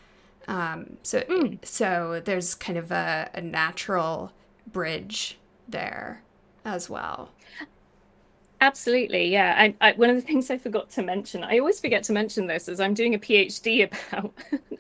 um, 0.50 0.96
so 1.04 1.20
mm. 1.20 1.64
so 1.64 2.20
there's 2.24 2.54
kind 2.56 2.76
of 2.76 2.90
a, 2.90 3.30
a 3.32 3.40
natural 3.40 4.32
bridge 4.66 5.38
there 5.68 6.22
as 6.64 6.90
well. 6.90 7.30
Absolutely, 8.60 9.28
yeah. 9.28 9.54
And 9.56 9.74
I, 9.80 9.92
one 9.92 10.10
of 10.10 10.16
the 10.16 10.22
things 10.22 10.50
I 10.50 10.58
forgot 10.58 10.90
to 10.90 11.02
mention, 11.02 11.44
I 11.44 11.58
always 11.60 11.80
forget 11.80 12.02
to 12.04 12.12
mention 12.12 12.46
this, 12.46 12.68
is 12.68 12.80
I'm 12.80 12.94
doing 12.94 13.14
a 13.14 13.18
PhD 13.18 13.88
about 14.12 14.34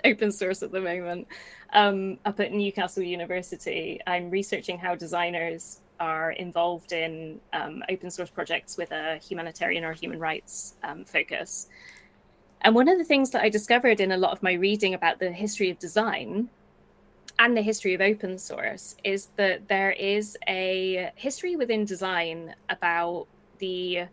open 0.04 0.32
source 0.32 0.62
at 0.62 0.72
the 0.72 0.80
moment 0.80 1.28
um, 1.72 2.18
up 2.26 2.40
at 2.40 2.52
Newcastle 2.52 3.04
University. 3.04 4.00
I'm 4.06 4.28
researching 4.28 4.76
how 4.76 4.96
designers 4.96 5.80
are 6.00 6.32
involved 6.32 6.92
in 6.92 7.40
um, 7.52 7.84
open 7.88 8.10
source 8.10 8.30
projects 8.30 8.76
with 8.76 8.90
a 8.90 9.18
humanitarian 9.18 9.84
or 9.84 9.92
human 9.92 10.18
rights 10.18 10.74
um, 10.82 11.04
focus. 11.04 11.68
And 12.62 12.74
one 12.74 12.88
of 12.88 12.98
the 12.98 13.04
things 13.04 13.30
that 13.30 13.42
I 13.42 13.48
discovered 13.48 14.00
in 14.00 14.12
a 14.12 14.16
lot 14.16 14.32
of 14.32 14.42
my 14.42 14.52
reading 14.52 14.94
about 14.94 15.18
the 15.18 15.32
history 15.32 15.70
of 15.70 15.78
design 15.78 16.50
and 17.38 17.56
the 17.56 17.62
history 17.62 17.94
of 17.94 18.02
open 18.02 18.36
source 18.38 18.96
is 19.02 19.28
that 19.36 19.68
there 19.68 19.92
is 19.92 20.36
a 20.46 21.10
history 21.14 21.56
within 21.56 21.86
design 21.86 22.54
about 22.68 23.26
the 23.58 24.06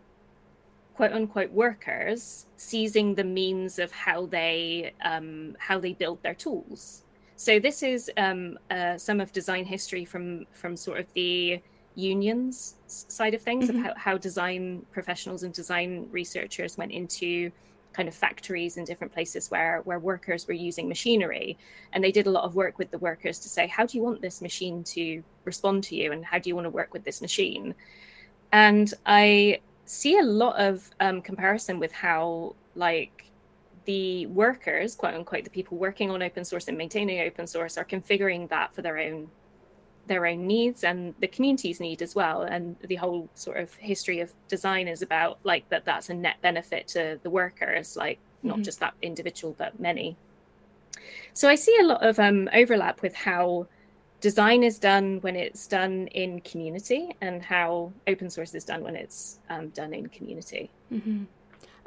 quote 0.94 1.12
unquote 1.12 1.50
workers 1.52 2.46
seizing 2.56 3.14
the 3.14 3.24
means 3.24 3.78
of 3.78 3.92
how 3.92 4.26
they 4.26 4.92
um, 5.04 5.54
how 5.58 5.78
they 5.78 5.92
build 5.92 6.22
their 6.22 6.34
tools. 6.34 7.04
So 7.36 7.60
this 7.60 7.82
is 7.82 8.10
um, 8.16 8.58
uh, 8.70 8.96
some 8.96 9.20
of 9.20 9.30
design 9.30 9.64
history 9.66 10.04
from 10.06 10.46
from 10.52 10.76
sort 10.76 10.98
of 10.98 11.12
the 11.12 11.60
unions 11.94 12.76
side 12.86 13.34
of 13.34 13.42
things 13.42 13.68
mm-hmm. 13.68 13.78
of 13.78 13.84
how, 13.84 13.94
how 13.96 14.18
design 14.18 14.86
professionals 14.90 15.42
and 15.42 15.52
design 15.52 16.08
researchers 16.10 16.78
went 16.78 16.92
into 16.92 17.50
kind 17.92 18.08
of 18.08 18.14
factories 18.14 18.76
in 18.76 18.84
different 18.84 19.12
places 19.12 19.50
where 19.50 19.80
where 19.82 19.98
workers 19.98 20.46
were 20.46 20.54
using 20.54 20.88
machinery. 20.88 21.58
And 21.92 22.02
they 22.02 22.12
did 22.12 22.26
a 22.26 22.30
lot 22.30 22.44
of 22.44 22.54
work 22.54 22.78
with 22.78 22.90
the 22.90 22.98
workers 22.98 23.38
to 23.40 23.48
say 23.48 23.66
how 23.66 23.86
do 23.86 23.96
you 23.96 24.04
want 24.04 24.20
this 24.20 24.40
machine 24.40 24.84
to 24.84 25.22
respond 25.44 25.84
to 25.84 25.96
you? 25.96 26.12
And 26.12 26.24
how 26.24 26.38
do 26.38 26.48
you 26.48 26.54
want 26.54 26.66
to 26.66 26.70
work 26.70 26.92
with 26.92 27.04
this 27.04 27.20
machine? 27.20 27.74
And 28.52 28.92
i 29.06 29.60
see 29.88 30.18
a 30.18 30.22
lot 30.22 30.54
of 30.60 30.90
um, 31.00 31.22
comparison 31.22 31.78
with 31.78 31.92
how 31.92 32.54
like 32.74 33.24
the 33.86 34.26
workers 34.26 34.94
quote 34.94 35.14
unquote 35.14 35.44
the 35.44 35.50
people 35.50 35.78
working 35.78 36.10
on 36.10 36.22
open 36.22 36.44
source 36.44 36.68
and 36.68 36.76
maintaining 36.76 37.20
open 37.20 37.46
source 37.46 37.78
are 37.78 37.86
configuring 37.86 38.46
that 38.50 38.74
for 38.74 38.82
their 38.82 38.98
own 38.98 39.30
their 40.08 40.26
own 40.26 40.46
needs 40.46 40.82
and 40.82 41.14
the 41.20 41.28
community's 41.28 41.80
need 41.80 42.02
as 42.02 42.14
well. 42.14 42.42
And 42.42 42.76
the 42.80 42.96
whole 42.96 43.28
sort 43.34 43.58
of 43.58 43.74
history 43.74 44.20
of 44.20 44.32
design 44.48 44.88
is 44.88 45.02
about 45.02 45.38
like 45.44 45.68
that 45.68 45.84
that's 45.84 46.08
a 46.08 46.14
net 46.14 46.36
benefit 46.42 46.88
to 46.88 47.20
the 47.22 47.30
workers 47.30 47.96
like 47.96 48.18
not 48.42 48.54
mm-hmm. 48.56 48.62
just 48.62 48.80
that 48.80 48.94
individual 49.02 49.54
but 49.56 49.78
many. 49.78 50.16
So 51.32 51.48
i 51.48 51.54
see 51.54 51.76
a 51.80 51.84
lot 51.84 52.04
of 52.04 52.18
um, 52.18 52.48
overlap 52.52 53.02
with 53.02 53.14
how 53.14 53.68
design 54.20 54.64
is 54.64 54.78
done 54.78 55.18
when 55.20 55.36
it's 55.36 55.66
done 55.66 56.08
in 56.08 56.40
community 56.40 57.14
and 57.20 57.42
how 57.42 57.92
open 58.06 58.28
source 58.30 58.54
is 58.54 58.64
done 58.64 58.82
when 58.82 58.96
it's 58.96 59.38
um, 59.48 59.68
done 59.68 59.94
in 59.94 60.08
community. 60.08 60.70
Mm-hmm. 60.92 61.24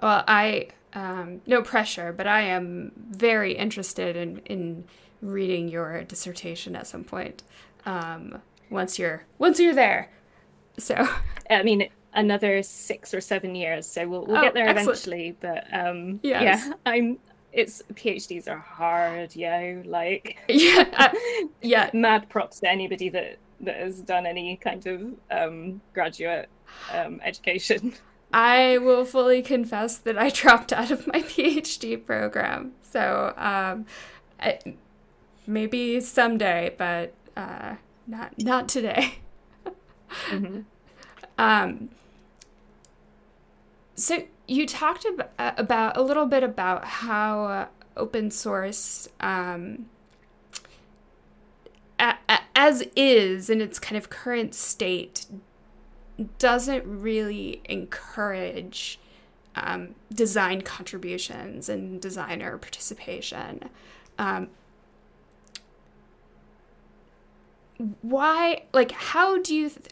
well 0.02 0.24
i 0.28 0.68
um, 0.94 1.42
no 1.46 1.62
pressure 1.62 2.14
but 2.14 2.28
i 2.28 2.42
am 2.42 2.92
very 3.10 3.54
interested 3.54 4.16
in 4.16 4.40
in 4.46 4.86
reading 5.22 5.68
your 5.68 6.04
dissertation 6.04 6.76
at 6.76 6.88
some 6.88 7.04
point 7.04 7.44
um, 7.86 8.41
once 8.70 8.98
you're 8.98 9.24
once 9.38 9.60
you're 9.60 9.76
there. 9.76 10.10
So 10.78 10.96
I 11.50 11.63
mean 11.63 11.89
another 12.13 12.62
six 12.63 13.13
or 13.13 13.22
seven 13.22 13.56
years, 13.56 13.88
so 13.88 14.08
we'll 14.08 14.26
we'll 14.26 14.38
oh, 14.38 14.41
get 14.41 14.54
there 14.54 14.67
excellent. 14.67 14.89
eventually. 14.89 15.38
But 15.39 15.65
um, 15.74 16.20
yes. 16.24 16.65
yeah, 16.67 16.74
I'm. 16.86 17.20
It's 17.54 17.84
PhDs 17.94 18.48
are 18.48 18.58
hard, 18.58 19.36
yo. 19.36 19.84
Like 19.86 20.38
yeah, 20.48 20.88
uh, 20.94 21.10
yeah. 21.62 21.89
Mad 21.94 22.30
props 22.30 22.62
to 22.62 22.70
anybody 22.70 23.10
that 23.10 23.38
that 23.60 23.76
has 23.76 24.00
done 24.00 24.26
any 24.26 24.56
kind 24.58 24.86
of 24.88 25.13
um, 25.30 25.82
graduate 25.94 26.50
um, 26.94 27.20
education. 27.24 27.94
I 28.34 28.78
will 28.78 29.04
fully 29.04 29.41
confess 29.41 29.98
that 29.98 30.17
I 30.17 30.30
dropped 30.30 30.72
out 30.72 30.91
of 30.91 31.08
my 31.08 31.22
PhD 31.22 32.04
program. 32.04 32.72
So 32.82 33.34
um, 33.38 33.86
I, 34.39 34.60
maybe 35.46 36.00
someday, 36.00 36.74
but 36.78 37.13
uh, 37.42 37.76
not 38.08 38.34
not 38.38 38.70
today. 38.70 39.16
mm-hmm. 40.30 40.62
um, 41.38 41.90
so 43.96 44.24
you 44.48 44.66
talked 44.68 45.06
about, 45.06 45.32
about 45.60 45.98
a 45.98 46.02
little 46.02 46.26
bit 46.26 46.44
about 46.44 46.86
how 46.86 47.46
uh, 47.46 47.68
open 47.96 48.32
source 48.32 49.08
um, 49.20 49.86
a, 52.00 52.16
a, 52.28 52.40
as 52.56 52.84
is 52.96 53.50
in 53.50 53.62
its 53.62 53.80
kind 53.80 53.98
of 53.98 54.10
current 54.10 54.54
state 54.56 55.26
doesn't 56.40 56.84
really 56.86 57.62
encourage 57.66 59.00
um, 59.56 59.96
design 60.14 60.62
contributions 60.62 61.70
and 61.70 62.02
designer 62.02 62.58
participation. 62.58 63.70
Um, 64.18 64.50
why 68.02 68.63
like 68.74 68.91
how 68.91 69.38
do 69.41 69.56
you 69.56 69.70
th- 69.70 69.89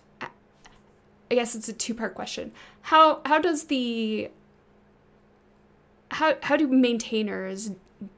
I 1.31 1.35
guess 1.35 1.55
it's 1.55 1.69
a 1.69 1.73
two-part 1.73 2.15
question. 2.15 2.51
How 2.81 3.21
how 3.25 3.39
does 3.39 3.65
the 3.65 4.31
how 6.11 6.35
how 6.41 6.57
do 6.57 6.67
maintainers 6.67 7.71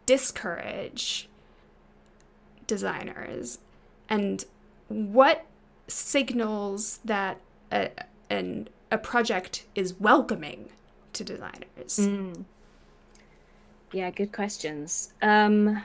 discourage 0.06 1.28
designers 2.68 3.60
and 4.08 4.46
what 4.88 5.46
signals 5.88 7.00
that 7.04 7.40
a, 7.72 7.90
an, 8.30 8.70
a 8.92 8.98
project 8.98 9.66
is 9.76 10.00
welcoming 10.00 10.70
to 11.14 11.24
designers? 11.24 11.98
Mm. 12.00 12.46
Yeah, 13.92 14.10
good 14.10 14.32
questions. 14.32 15.14
Um, 15.22 15.84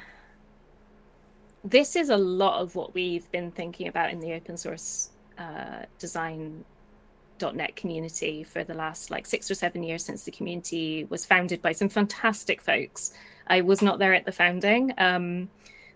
this 1.67 1.97
is 1.97 2.11
a 2.11 2.17
lot 2.17 2.61
of 2.61 2.77
what 2.77 2.95
we've 2.95 3.31
been 3.33 3.51
thinking 3.51 3.89
about 3.89 4.11
in 4.13 4.21
the 4.21 4.33
open 4.35 4.57
source 4.57 5.11
uh, 5.37 5.83
design.net 5.99 7.75
community 7.75 8.45
for 8.45 8.63
the 8.63 8.73
last 8.73 9.11
like 9.11 9.27
six 9.27 9.51
or 9.51 9.55
seven 9.55 9.83
years 9.83 10.05
since 10.05 10.25
the 10.25 10.31
community 10.31 11.05
was 11.11 11.27
founded 11.27 11.61
by 11.61 11.73
some 11.73 11.89
fantastic 11.89 12.63
folks. 12.63 13.13
I 13.49 13.63
was 13.63 13.83
not 13.83 13.99
there 13.99 14.15
at 14.15 14.25
the 14.25 14.33
founding, 14.33 14.95
um, 14.97 15.51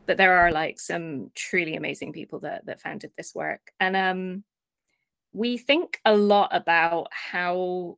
but 0.06 0.16
there 0.16 0.38
are 0.38 0.50
like 0.50 0.80
some 0.80 1.30
truly 1.36 1.76
amazing 1.76 2.12
people 2.12 2.40
that 2.40 2.66
that 2.66 2.80
founded 2.80 3.12
this 3.16 3.34
work, 3.34 3.72
and 3.78 3.96
um, 3.96 4.44
we 5.32 5.56
think 5.56 6.00
a 6.04 6.16
lot 6.16 6.50
about 6.52 7.08
how 7.12 7.96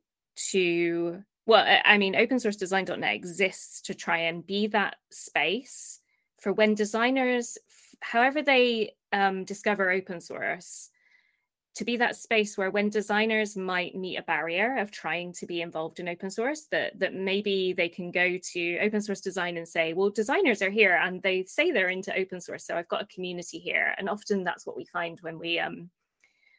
to. 0.51 1.23
Well, 1.45 1.81
I 1.83 1.97
mean, 1.97 2.15
open 2.15 2.39
source 2.39 2.55
design.net 2.55 3.13
exists 3.13 3.81
to 3.81 3.93
try 3.93 4.19
and 4.19 4.45
be 4.45 4.67
that 4.67 4.95
space 5.11 5.99
for 6.43 6.51
when 6.51 6.75
designers, 6.75 7.57
however 8.01 8.41
they 8.41 8.95
um, 9.13 9.45
discover 9.45 9.89
open 9.89 10.19
source, 10.19 10.89
to 11.75 11.85
be 11.85 11.97
that 11.97 12.17
space 12.17 12.57
where 12.57 12.69
when 12.69 12.89
designers 12.89 13.55
might 13.55 13.95
meet 13.95 14.17
a 14.17 14.23
barrier 14.23 14.77
of 14.77 14.91
trying 14.91 15.31
to 15.33 15.47
be 15.47 15.61
involved 15.61 15.99
in 15.99 16.09
open 16.09 16.29
source 16.29 16.67
that 16.69 16.99
that 16.99 17.15
maybe 17.15 17.73
they 17.73 17.89
can 17.89 18.11
go 18.11 18.37
to 18.51 18.77
open 18.79 19.01
source 19.01 19.21
design 19.21 19.57
and 19.57 19.67
say 19.67 19.93
well 19.93 20.11
designers 20.11 20.61
are 20.61 20.69
here 20.69 20.99
and 21.01 21.23
they 21.23 21.43
say 21.45 21.71
they're 21.71 21.89
into 21.89 22.15
open 22.15 22.39
source 22.39 22.63
so 22.67 22.77
i've 22.77 22.87
got 22.89 23.01
a 23.01 23.07
community 23.07 23.57
here. 23.57 23.95
And 23.97 24.07
often 24.07 24.43
that's 24.43 24.67
what 24.67 24.77
we 24.77 24.85
find 24.85 25.19
when 25.21 25.39
we 25.39 25.57
um, 25.57 25.89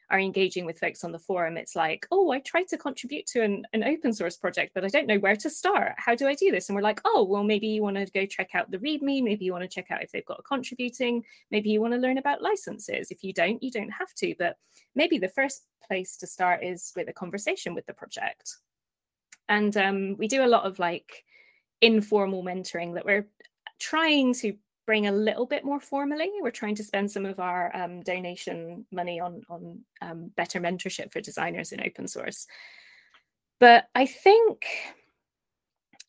are 0.09 0.19
engaging 0.19 0.65
with 0.65 0.79
folks 0.79 1.03
on 1.03 1.11
the 1.11 1.19
forum, 1.19 1.57
it's 1.57 1.75
like, 1.75 2.05
oh, 2.11 2.31
I 2.31 2.39
tried 2.39 2.67
to 2.69 2.77
contribute 2.77 3.25
to 3.27 3.41
an, 3.41 3.65
an 3.73 3.83
open 3.83 4.13
source 4.13 4.37
project, 4.37 4.73
but 4.73 4.85
I 4.85 4.87
don't 4.87 5.07
know 5.07 5.19
where 5.19 5.35
to 5.35 5.49
start. 5.49 5.93
How 5.97 6.15
do 6.15 6.27
I 6.27 6.35
do 6.35 6.51
this? 6.51 6.69
And 6.69 6.75
we're 6.75 6.81
like, 6.81 7.01
oh, 7.05 7.23
well, 7.23 7.43
maybe 7.43 7.67
you 7.67 7.81
want 7.81 7.97
to 7.97 8.05
go 8.05 8.25
check 8.25 8.51
out 8.53 8.71
the 8.71 8.77
README. 8.77 9.23
Maybe 9.23 9.45
you 9.45 9.51
want 9.51 9.63
to 9.63 9.67
check 9.67 9.91
out 9.91 10.03
if 10.03 10.11
they've 10.11 10.25
got 10.25 10.39
a 10.39 10.43
contributing. 10.43 11.23
Maybe 11.51 11.69
you 11.69 11.81
want 11.81 11.93
to 11.93 11.99
learn 11.99 12.17
about 12.17 12.41
licenses. 12.41 13.11
If 13.11 13.23
you 13.23 13.33
don't, 13.33 13.61
you 13.63 13.71
don't 13.71 13.89
have 13.89 14.13
to. 14.15 14.35
But 14.37 14.57
maybe 14.95 15.17
the 15.17 15.29
first 15.29 15.65
place 15.87 16.17
to 16.17 16.27
start 16.27 16.63
is 16.63 16.91
with 16.95 17.09
a 17.09 17.13
conversation 17.13 17.73
with 17.73 17.85
the 17.85 17.93
project. 17.93 18.57
And 19.49 19.75
um, 19.77 20.17
we 20.17 20.27
do 20.27 20.43
a 20.43 20.47
lot 20.47 20.65
of 20.65 20.79
like 20.79 21.23
informal 21.81 22.43
mentoring 22.43 22.95
that 22.95 23.05
we're 23.05 23.27
trying 23.79 24.33
to 24.35 24.55
bring 24.85 25.07
a 25.07 25.11
little 25.11 25.45
bit 25.45 25.65
more 25.65 25.79
formally. 25.79 26.31
We're 26.41 26.51
trying 26.51 26.75
to 26.75 26.83
spend 26.83 27.11
some 27.11 27.25
of 27.25 27.39
our 27.39 27.75
um, 27.75 28.01
donation 28.01 28.85
money 28.91 29.19
on 29.19 29.41
on 29.49 29.79
um, 30.01 30.31
better 30.35 30.59
mentorship 30.59 31.11
for 31.11 31.21
designers 31.21 31.71
in 31.71 31.81
open 31.81 32.07
source. 32.07 32.47
But 33.59 33.85
I 33.95 34.05
think 34.05 34.65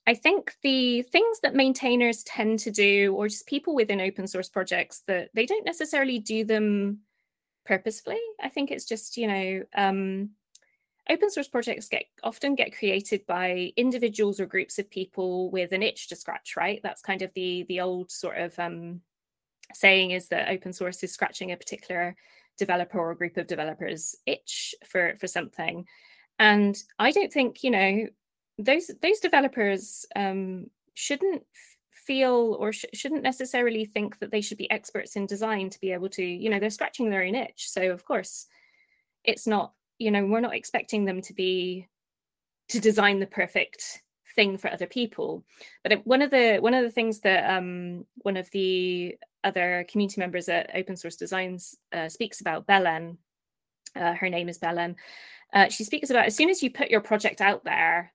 I 0.07 0.15
think 0.15 0.55
the 0.63 1.03
things 1.03 1.41
that 1.41 1.55
maintainers 1.55 2.23
tend 2.23 2.61
to 2.61 2.71
do, 2.71 3.15
or 3.17 3.29
just 3.29 3.47
people 3.47 3.75
within 3.75 4.01
open 4.01 4.27
source 4.27 4.49
projects, 4.49 5.03
that 5.09 5.31
they 5.35 5.47
don't 5.47 5.65
necessarily 5.65 6.19
do 6.19 6.45
them 6.45 7.01
purposefully. 7.65 8.21
I 8.41 8.49
think 8.49 8.71
it's 8.71 8.85
just 8.85 9.17
you 9.17 9.27
know 9.27 9.63
um, 9.77 10.31
open 11.09 11.31
source 11.31 11.49
projects 11.49 11.89
get 11.89 12.05
often 12.23 12.55
get 12.55 12.77
created 12.77 13.27
by 13.27 13.73
individuals 13.77 14.41
or 14.41 14.47
groups 14.47 14.79
of 14.79 14.91
people 14.91 15.51
with 15.51 15.73
an 15.73 15.83
itch 15.83 16.09
to 16.09 16.17
scratch 16.17 16.55
right? 16.57 16.81
That's 16.83 17.03
kind 17.03 17.23
of 17.23 17.33
the 17.35 17.65
the 17.69 17.81
old 17.81 18.11
sort 18.11 18.39
of 18.39 18.59
um, 18.59 19.01
saying 19.73 20.13
is 20.13 20.29
that 20.29 20.49
open 20.49 20.73
source 20.73 21.03
is 21.03 21.13
scratching 21.13 21.53
a 21.53 21.57
particular 21.57 22.17
developer 22.59 22.99
or 22.99 23.15
group 23.15 23.37
of 23.37 23.47
developers 23.47 24.17
itch 24.27 24.75
for 24.85 25.15
for 25.19 25.27
something. 25.27 25.87
And 26.39 26.77
i 26.99 27.11
don't 27.13 27.33
think 27.33 27.65
you 27.65 27.71
know 27.71 28.07
those 28.59 28.91
those 29.03 29.21
developers 29.21 30.07
um, 30.15 30.67
shouldn't 30.95 31.43
feel 31.91 32.57
or 32.59 32.73
sh- 32.73 32.85
shouldn't 32.95 33.23
necessarily 33.23 33.85
think 33.85 34.19
that 34.21 34.31
they 34.31 34.41
should 34.41 34.59
be 34.59 34.71
experts 34.71 35.17
in 35.17 35.27
design 35.27 35.69
to 35.69 35.81
be 35.81 35.93
able 35.93 36.09
to 36.09 36.25
you 36.25 36.49
know 36.49 36.59
they're 36.59 36.71
scratching 36.71 37.11
their 37.11 37.25
own 37.25 37.35
itch. 37.35 37.69
So 37.69 37.91
of 37.91 38.05
course 38.05 38.47
it's 39.25 39.47
not 39.47 39.73
you 39.99 40.11
know 40.11 40.25
we're 40.25 40.41
not 40.41 40.55
expecting 40.55 41.05
them 41.05 41.23
to 41.23 41.35
be 41.35 41.89
to 42.69 42.81
design 42.81 43.21
the 43.21 43.27
perfect 43.27 44.03
thing 44.35 44.59
for 44.59 44.71
other 44.71 44.87
people. 44.87 45.45
But 45.83 46.07
one 46.07 46.23
of 46.23 46.31
the 46.31 46.59
one 46.59 46.75
of 46.75 46.85
the 46.85 46.91
things 46.91 47.21
that 47.21 47.49
um 47.51 48.05
one 48.17 48.37
of 48.37 48.51
the 48.51 49.17
other 49.45 49.87
community 49.91 50.21
members 50.21 50.49
at 50.49 50.71
open 50.75 50.97
source 50.97 51.17
designs 51.17 51.77
uh, 51.93 52.09
speaks 52.09 52.41
about 52.41 52.67
belen 52.67 53.17
uh, 53.95 54.13
her 54.15 54.29
name 54.29 54.49
is 54.49 54.59
belen 54.59 54.97
uh, 55.55 55.69
she 55.69 55.85
speaks 55.85 56.11
about 56.11 56.27
as 56.27 56.35
soon 56.35 56.51
as 56.51 56.65
you 56.65 56.71
put 56.71 56.91
your 56.91 57.01
project 57.01 57.41
out 57.41 57.63
there 57.63 58.13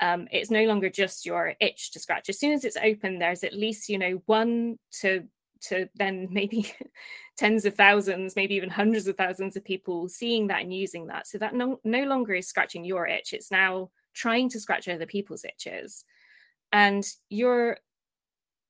um, 0.00 0.28
it's 0.30 0.50
no 0.50 0.64
longer 0.64 0.90
just 0.90 1.24
your 1.24 1.54
itch 1.60 1.92
to 1.92 2.00
scratch. 2.00 2.28
As 2.28 2.38
soon 2.38 2.52
as 2.52 2.64
it's 2.64 2.76
open 2.76 3.18
there's 3.18 3.44
at 3.44 3.54
least 3.54 3.88
you 3.88 3.98
know 3.98 4.22
one 4.26 4.78
to 5.00 5.24
to 5.62 5.88
then 5.94 6.28
maybe 6.30 6.72
tens 7.36 7.64
of 7.64 7.74
thousands, 7.74 8.36
maybe 8.36 8.54
even 8.54 8.70
hundreds 8.70 9.06
of 9.06 9.16
thousands 9.16 9.56
of 9.56 9.64
people 9.64 10.08
seeing 10.08 10.48
that 10.48 10.62
and 10.62 10.74
using 10.74 11.06
that. 11.06 11.26
So 11.26 11.38
that 11.38 11.54
no, 11.54 11.80
no 11.84 12.04
longer 12.04 12.34
is 12.34 12.48
scratching 12.48 12.84
your 12.84 13.06
itch, 13.06 13.32
it's 13.32 13.50
now 13.50 13.90
trying 14.14 14.48
to 14.50 14.60
scratch 14.60 14.88
other 14.88 15.06
people's 15.06 15.44
itches. 15.44 16.04
And 16.72 17.04
you're 17.28 17.78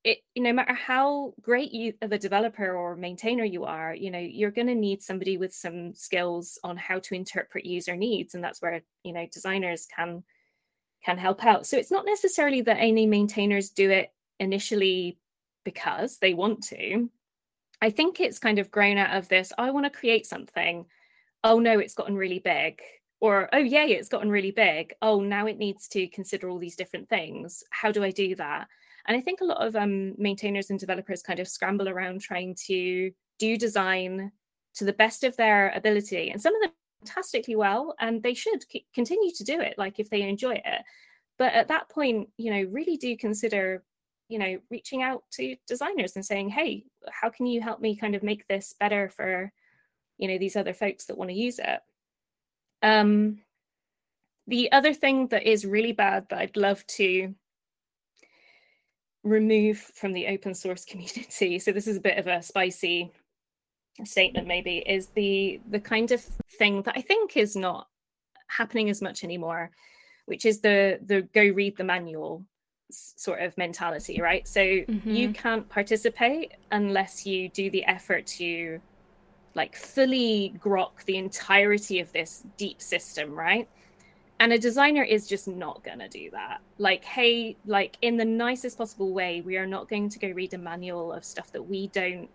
it 0.05 0.19
no 0.37 0.53
matter 0.53 0.75
how 0.75 1.33
great 1.41 1.73
you 1.73 1.95
of 2.03 2.13
a 2.13 2.19
developer 2.19 2.77
or 2.77 2.95
maintainer 2.95 3.43
you 3.43 3.65
are, 3.65 3.95
you 3.95 4.11
know, 4.11 4.19
you're 4.19 4.51
going 4.51 4.67
to 4.67 4.75
need 4.75 5.03
somebody 5.03 5.39
with 5.39 5.55
some 5.55 5.95
skills 5.95 6.59
on 6.63 6.77
how 6.77 6.99
to 6.99 7.15
interpret 7.15 7.65
user 7.65 7.97
needs. 7.97 8.35
And 8.35 8.45
that's 8.45 8.61
where, 8.61 8.83
you 9.03 9.15
know, 9.15 9.27
designers 9.33 9.87
can 9.87 10.23
can 11.05 11.17
help 11.19 11.45
out. 11.45 11.67
So 11.67 11.77
it's 11.79 11.91
not 11.91 12.07
necessarily 12.07 12.61
that 12.63 12.79
any 12.79 13.07
maintainers 13.07 13.71
do 13.71 13.91
it 13.91 14.13
initially 14.39 15.19
because 15.65 16.19
they 16.19 16.35
want 16.35 16.63
to. 16.65 17.11
I 17.81 17.91
think 17.91 18.21
it's 18.21 18.39
kind 18.39 18.59
of 18.59 18.71
grown 18.71 18.99
out 18.99 19.17
of 19.17 19.29
this 19.29 19.53
I 19.59 19.71
want 19.71 19.87
to 19.87 19.91
create 19.91 20.27
something. 20.27 20.87
Oh 21.43 21.59
no, 21.59 21.79
it's 21.79 21.95
gotten 21.95 22.17
really 22.17 22.39
big. 22.39 22.81
Or, 23.21 23.49
oh, 23.55 23.59
yay, 23.59 23.93
it's 23.93 24.09
gotten 24.09 24.31
really 24.31 24.51
big. 24.51 24.93
Oh, 25.01 25.21
now 25.21 25.47
it 25.47 25.57
needs 25.57 25.89
to 25.89 26.07
consider 26.09 26.51
all 26.51 26.59
these 26.59 26.77
different 26.77 27.09
things. 27.09 27.65
How 27.71 27.91
do 27.91 28.05
I 28.05 28.11
do 28.11 28.35
that? 28.37 28.69
And 29.07 29.17
I 29.17 29.21
think 29.21 29.41
a 29.41 29.47
lot 29.47 29.67
of 29.67 29.77
um, 29.77 30.15
maintainers 30.19 30.71
and 30.71 30.79
developers 30.79 31.23
kind 31.23 31.41
of 31.41 31.49
scramble 31.49 31.89
around 31.89 32.21
trying 32.21 32.55
to 32.67 33.13
do 33.39 33.57
design 33.57 34.33
to 34.75 34.85
the 34.85 34.93
best 34.93 35.25
of 35.25 35.37
their 35.37 35.71
ability. 35.71 36.31
And 36.31 36.41
some 36.41 36.55
of 36.55 36.63
them 36.63 36.73
fantastically 37.01 37.57
well, 37.57 37.95
and 38.01 38.23
they 38.23 38.35
should 38.35 38.65
c- 38.71 38.87
continue 38.95 39.31
to 39.37 39.45
do 39.45 39.61
it, 39.61 39.75
like 39.79 39.99
if 39.99 40.11
they 40.11 40.23
enjoy 40.23 40.55
it. 40.55 40.83
But 41.39 41.53
at 41.53 41.69
that 41.69 41.89
point, 41.89 42.29
you 42.37 42.51
know, 42.51 42.71
really 42.71 42.97
do 42.97 43.17
consider 43.17 43.85
you 44.35 44.41
know 44.41 44.59
reaching 44.69 45.01
out 45.01 45.23
to 45.31 45.55
designers 45.69 46.17
and 46.17 46.27
saying 46.27 46.49
hey 46.49 46.83
how 47.09 47.31
can 47.31 47.47
you 47.47 47.61
help 47.61 47.81
me 47.81 47.95
kind 47.95 48.17
of 48.17 48.23
make 48.25 48.45
this 48.49 48.75
better 48.81 49.09
for 49.09 49.53
you 50.19 50.27
know 50.27 50.39
these 50.39 50.57
other 50.57 50.75
folks 50.75 51.05
that 51.05 51.17
want 51.17 51.31
to 51.31 51.37
use 51.37 51.61
it? 51.61 51.81
Um 52.83 53.39
the 54.49 54.73
other 54.73 54.93
thing 54.93 55.29
that 55.29 55.45
is 55.45 55.65
really 55.65 55.93
bad 55.93 56.27
that 56.29 56.41
i'd 56.41 56.57
love 56.57 56.85
to 56.87 57.35
remove 59.23 59.79
from 59.79 60.13
the 60.13 60.27
open 60.27 60.53
source 60.53 60.85
community 60.91 61.59
so 61.59 61.71
this 61.71 61.87
is 61.87 61.97
a 61.97 62.07
bit 62.09 62.19
of 62.19 62.27
a 62.27 62.43
spicy 62.43 63.13
statement 64.05 64.49
maybe 64.49 64.79
is 64.79 65.07
the 65.15 65.61
the 65.71 65.81
kind 65.81 66.11
of 66.11 66.21
thing 66.59 66.83
that 66.83 66.97
i 66.97 67.01
think 67.01 67.37
is 67.37 67.55
not 67.55 67.87
happening 68.49 68.91
as 68.91 69.01
much 69.01 69.23
anymore 69.25 69.71
which 70.27 70.45
is 70.45 70.61
the 70.61 70.99
the 71.07 71.23
go 71.23 71.43
read 71.43 71.77
the 71.77 71.85
manual 71.85 72.45
sort 73.17 73.43
of 73.43 73.57
mentality, 73.59 74.21
right? 74.21 74.47
So 74.47 74.61
mm-hmm. 74.61 75.11
you 75.11 75.33
can't 75.33 75.69
participate 75.69 76.53
unless 76.71 77.27
you 77.27 77.49
do 77.49 77.71
the 77.71 77.85
effort 77.85 78.27
to 78.39 78.81
like 79.55 79.77
fully 79.77 80.55
grok 80.59 81.05
the 81.05 81.17
entirety 81.17 82.01
of 82.01 82.13
this 82.13 82.45
deep 82.57 82.83
system, 82.83 83.35
right? 83.35 83.69
And 84.41 84.53
a 84.53 84.59
designer 84.59 85.03
is 85.03 85.29
just 85.29 85.47
not 85.47 85.85
going 85.85 86.01
to 86.01 86.09
do 86.09 86.31
that. 86.33 86.61
Like, 86.79 87.05
hey, 87.05 87.57
like 87.67 87.97
in 88.03 88.17
the 88.17 88.25
nicest 88.25 88.77
possible 88.77 89.13
way, 89.13 89.41
we 89.41 89.57
are 89.57 89.67
not 89.67 89.89
going 89.89 90.09
to 90.09 90.19
go 90.19 90.29
read 90.29 90.55
a 90.55 90.59
manual 90.59 91.13
of 91.13 91.25
stuff 91.25 91.53
that 91.53 91.63
we 91.63 91.87
don't 91.89 92.29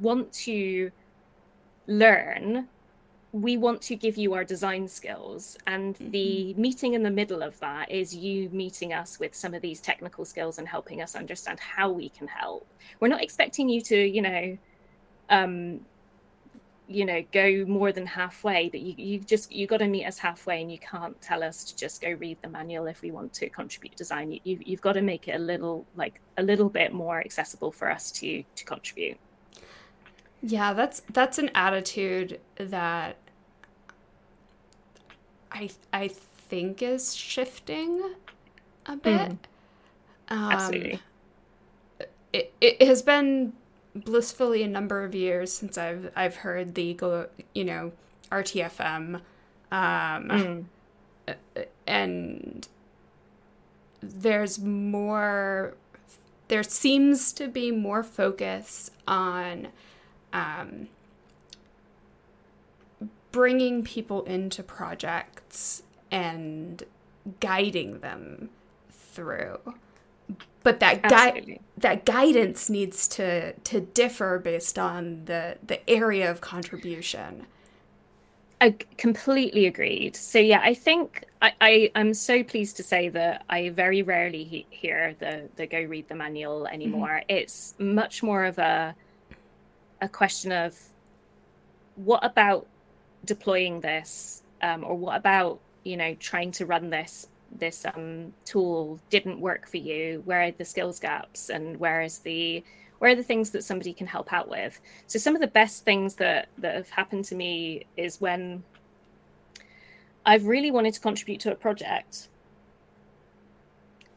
want 0.00 0.32
to 0.32 0.90
learn 1.86 2.68
we 3.32 3.56
want 3.56 3.82
to 3.82 3.96
give 3.96 4.16
you 4.16 4.34
our 4.34 4.44
design 4.44 4.88
skills 4.88 5.58
and 5.66 5.94
mm-hmm. 5.96 6.10
the 6.10 6.54
meeting 6.54 6.94
in 6.94 7.02
the 7.02 7.10
middle 7.10 7.42
of 7.42 7.58
that 7.60 7.90
is 7.90 8.14
you 8.14 8.48
meeting 8.50 8.92
us 8.92 9.18
with 9.18 9.34
some 9.34 9.52
of 9.52 9.62
these 9.62 9.80
technical 9.80 10.24
skills 10.24 10.58
and 10.58 10.68
helping 10.68 11.02
us 11.02 11.14
understand 11.14 11.58
how 11.60 11.90
we 11.90 12.08
can 12.08 12.28
help. 12.28 12.66
We're 13.00 13.08
not 13.08 13.22
expecting 13.22 13.68
you 13.68 13.80
to 13.82 13.96
you 13.96 14.22
know 14.22 14.58
um 15.28 15.80
you 16.88 17.04
know 17.04 17.20
go 17.32 17.64
more 17.66 17.90
than 17.90 18.06
halfway 18.06 18.68
but 18.68 18.78
you 18.78 18.94
you 18.96 19.18
just 19.18 19.50
you 19.50 19.66
got 19.66 19.78
to 19.78 19.88
meet 19.88 20.04
us 20.06 20.18
halfway 20.18 20.62
and 20.62 20.70
you 20.70 20.78
can't 20.78 21.20
tell 21.20 21.42
us 21.42 21.64
to 21.64 21.76
just 21.76 22.00
go 22.00 22.12
read 22.12 22.38
the 22.42 22.48
manual 22.48 22.86
if 22.86 23.02
we 23.02 23.10
want 23.10 23.32
to 23.32 23.48
contribute 23.48 23.96
design. 23.96 24.30
You, 24.30 24.40
you've, 24.44 24.66
you've 24.68 24.80
got 24.80 24.92
to 24.92 25.02
make 25.02 25.26
it 25.26 25.34
a 25.34 25.38
little 25.38 25.84
like 25.96 26.20
a 26.36 26.42
little 26.42 26.68
bit 26.68 26.92
more 26.92 27.18
accessible 27.18 27.72
for 27.72 27.90
us 27.90 28.12
to 28.12 28.44
to 28.54 28.64
contribute 28.64 29.18
yeah, 30.46 30.72
that's 30.74 31.02
that's 31.12 31.38
an 31.38 31.50
attitude 31.56 32.38
that 32.56 33.16
I 35.50 35.70
I 35.92 36.08
think 36.08 36.82
is 36.82 37.14
shifting 37.16 38.14
a 38.86 38.96
bit. 38.96 39.32
Mm. 39.32 39.38
Um, 40.28 40.52
Absolutely. 40.52 41.00
It, 42.32 42.54
it 42.60 42.82
has 42.82 43.02
been 43.02 43.54
blissfully 43.94 44.62
a 44.62 44.68
number 44.68 45.02
of 45.02 45.16
years 45.16 45.52
since 45.52 45.76
I've 45.76 46.12
I've 46.14 46.36
heard 46.36 46.76
the 46.76 46.94
go 46.94 47.26
you 47.52 47.64
know 47.64 47.90
RTFM, 48.30 49.16
um, 49.16 49.22
mm. 49.72 50.64
and 51.88 52.68
there's 54.00 54.60
more. 54.60 55.74
There 56.46 56.62
seems 56.62 57.32
to 57.32 57.48
be 57.48 57.72
more 57.72 58.04
focus 58.04 58.92
on 59.08 59.68
um, 60.36 60.88
bringing 63.32 63.82
people 63.82 64.22
into 64.24 64.62
projects 64.62 65.82
and 66.10 66.82
guiding 67.40 68.00
them 68.00 68.50
through 68.90 69.58
but 70.62 70.80
that 70.80 71.02
gui- 71.02 71.60
that 71.76 72.04
guidance 72.04 72.68
needs 72.68 73.08
to 73.08 73.52
to 73.52 73.80
differ 73.80 74.38
based 74.38 74.78
on 74.78 75.24
the 75.26 75.56
the 75.66 75.88
area 75.88 76.30
of 76.30 76.40
contribution 76.40 77.46
I 78.60 78.70
completely 78.96 79.66
agreed. 79.66 80.16
So 80.16 80.38
yeah, 80.38 80.60
I 80.62 80.72
think 80.72 81.24
I, 81.42 81.52
I 81.60 81.90
am 81.94 82.14
so 82.14 82.42
pleased 82.42 82.76
to 82.78 82.82
say 82.82 83.10
that 83.10 83.44
I 83.50 83.68
very 83.68 84.02
rarely 84.02 84.44
he- 84.44 84.66
hear 84.70 85.14
the 85.18 85.48
the 85.56 85.66
go 85.66 85.82
read 85.82 86.08
the 86.08 86.14
manual 86.14 86.66
anymore. 86.66 87.20
Mm-hmm. 87.28 87.36
It's 87.36 87.74
much 87.78 88.22
more 88.22 88.44
of 88.44 88.58
a 88.58 88.94
a 90.00 90.08
question 90.08 90.52
of 90.52 90.78
what 91.96 92.24
about 92.24 92.66
deploying 93.24 93.80
this 93.80 94.42
um, 94.62 94.84
or 94.84 94.94
what 94.94 95.16
about 95.16 95.60
you 95.84 95.96
know 95.96 96.14
trying 96.14 96.52
to 96.52 96.66
run 96.66 96.90
this 96.90 97.28
this 97.58 97.86
um, 97.86 98.32
tool 98.44 99.00
didn't 99.10 99.40
work 99.40 99.68
for 99.68 99.78
you? 99.78 100.22
Where 100.24 100.42
are 100.42 100.50
the 100.50 100.64
skills 100.64 101.00
gaps? 101.00 101.48
And 101.48 101.78
where 101.78 102.02
is 102.02 102.18
the 102.18 102.62
where 102.98 103.10
are 103.10 103.14
the 103.14 103.22
things 103.22 103.50
that 103.50 103.64
somebody 103.64 103.92
can 103.92 104.06
help 104.06 104.32
out 104.32 104.48
with? 104.48 104.80
So 105.06 105.18
some 105.18 105.34
of 105.34 105.40
the 105.40 105.46
best 105.46 105.84
things 105.84 106.16
that 106.16 106.48
that 106.58 106.74
have 106.74 106.90
happened 106.90 107.24
to 107.26 107.34
me 107.34 107.86
is 107.96 108.20
when 108.20 108.62
i've 110.24 110.46
really 110.46 110.72
wanted 110.72 110.92
to 110.94 111.00
contribute 111.00 111.40
to 111.40 111.52
a 111.52 111.54
project. 111.54 112.28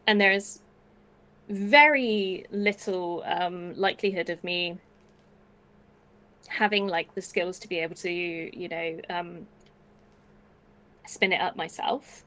And 0.07 0.19
there's 0.19 0.61
very 1.49 2.45
little 2.51 3.23
um, 3.27 3.75
likelihood 3.75 4.29
of 4.29 4.43
me 4.43 4.79
having 6.49 6.87
like 6.87 7.13
the 7.15 7.21
skills 7.21 7.59
to 7.59 7.67
be 7.69 7.79
able 7.79 7.95
to 7.95 8.11
you 8.11 8.67
know 8.67 8.99
um, 9.09 9.47
spin 11.05 11.33
it 11.33 11.41
up 11.41 11.55
myself. 11.55 12.23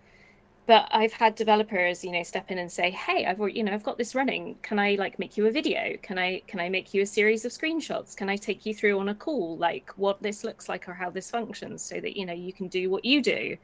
But 0.64 0.88
i've 0.92 1.12
had 1.12 1.34
developers 1.34 2.04
you 2.04 2.12
know 2.12 2.22
step 2.22 2.50
in 2.50 2.58
and 2.58 2.70
say 2.70 2.92
hey 2.92 3.26
i've 3.26 3.40
you 3.50 3.64
know 3.64 3.72
i've 3.72 3.82
got 3.82 3.98
this 3.98 4.14
running. 4.14 4.56
Can 4.62 4.78
i 4.78 4.94
like 4.94 5.18
make 5.18 5.36
you 5.36 5.46
a 5.46 5.50
video? 5.50 5.96
Can 6.02 6.18
i 6.18 6.40
can 6.46 6.60
i 6.60 6.68
make 6.68 6.94
you 6.94 7.02
a 7.02 7.06
series 7.06 7.44
of 7.44 7.52
screenshots? 7.52 8.16
Can 8.16 8.28
i 8.28 8.36
take 8.36 8.64
you 8.64 8.72
through 8.72 8.98
on 9.00 9.08
a 9.08 9.14
call 9.14 9.56
like 9.58 9.90
what 9.96 10.22
this 10.22 10.44
looks 10.44 10.68
like 10.68 10.88
or 10.88 10.94
how 10.94 11.10
this 11.10 11.30
functions 11.30 11.82
so 11.82 12.00
that 12.00 12.16
you 12.16 12.24
know 12.24 12.32
you 12.32 12.52
can 12.52 12.68
do 12.68 12.90
what 12.90 13.04
you 13.04 13.20
do? 13.22 13.56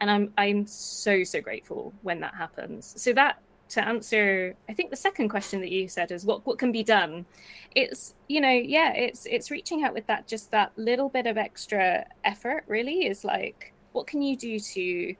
And 0.00 0.10
i'm 0.10 0.32
i'm 0.38 0.66
so 0.66 1.24
so 1.24 1.40
grateful 1.40 1.92
when 2.02 2.20
that 2.20 2.34
happens. 2.34 2.94
So 2.96 3.12
that 3.14 3.42
to 3.68 3.86
answer 3.86 4.54
i 4.68 4.72
think 4.72 4.90
the 4.90 4.96
second 4.96 5.28
question 5.28 5.60
that 5.60 5.70
you 5.70 5.88
said 5.88 6.10
is 6.10 6.24
what 6.24 6.46
what 6.46 6.58
can 6.58 6.72
be 6.72 6.82
done 6.82 7.26
it's 7.74 8.14
you 8.28 8.40
know 8.40 8.50
yeah 8.50 8.92
it's 8.92 9.26
it's 9.26 9.50
reaching 9.50 9.82
out 9.82 9.92
with 9.92 10.06
that 10.06 10.26
just 10.26 10.50
that 10.50 10.72
little 10.76 11.08
bit 11.08 11.26
of 11.26 11.36
extra 11.36 12.04
effort 12.24 12.64
really 12.66 13.06
is 13.06 13.24
like 13.24 13.72
what 13.92 14.06
can 14.06 14.22
you 14.22 14.36
do 14.36 14.58
to 14.58 15.14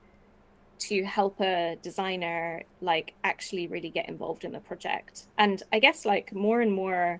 to 0.79 1.03
help 1.03 1.39
a 1.41 1.77
designer 1.81 2.63
like 2.81 3.13
actually 3.23 3.67
really 3.67 3.89
get 3.89 4.07
involved 4.07 4.43
in 4.43 4.51
the 4.51 4.59
project 4.59 5.27
and 5.37 5.63
i 5.73 5.79
guess 5.79 6.05
like 6.05 6.33
more 6.33 6.61
and 6.61 6.71
more 6.71 7.19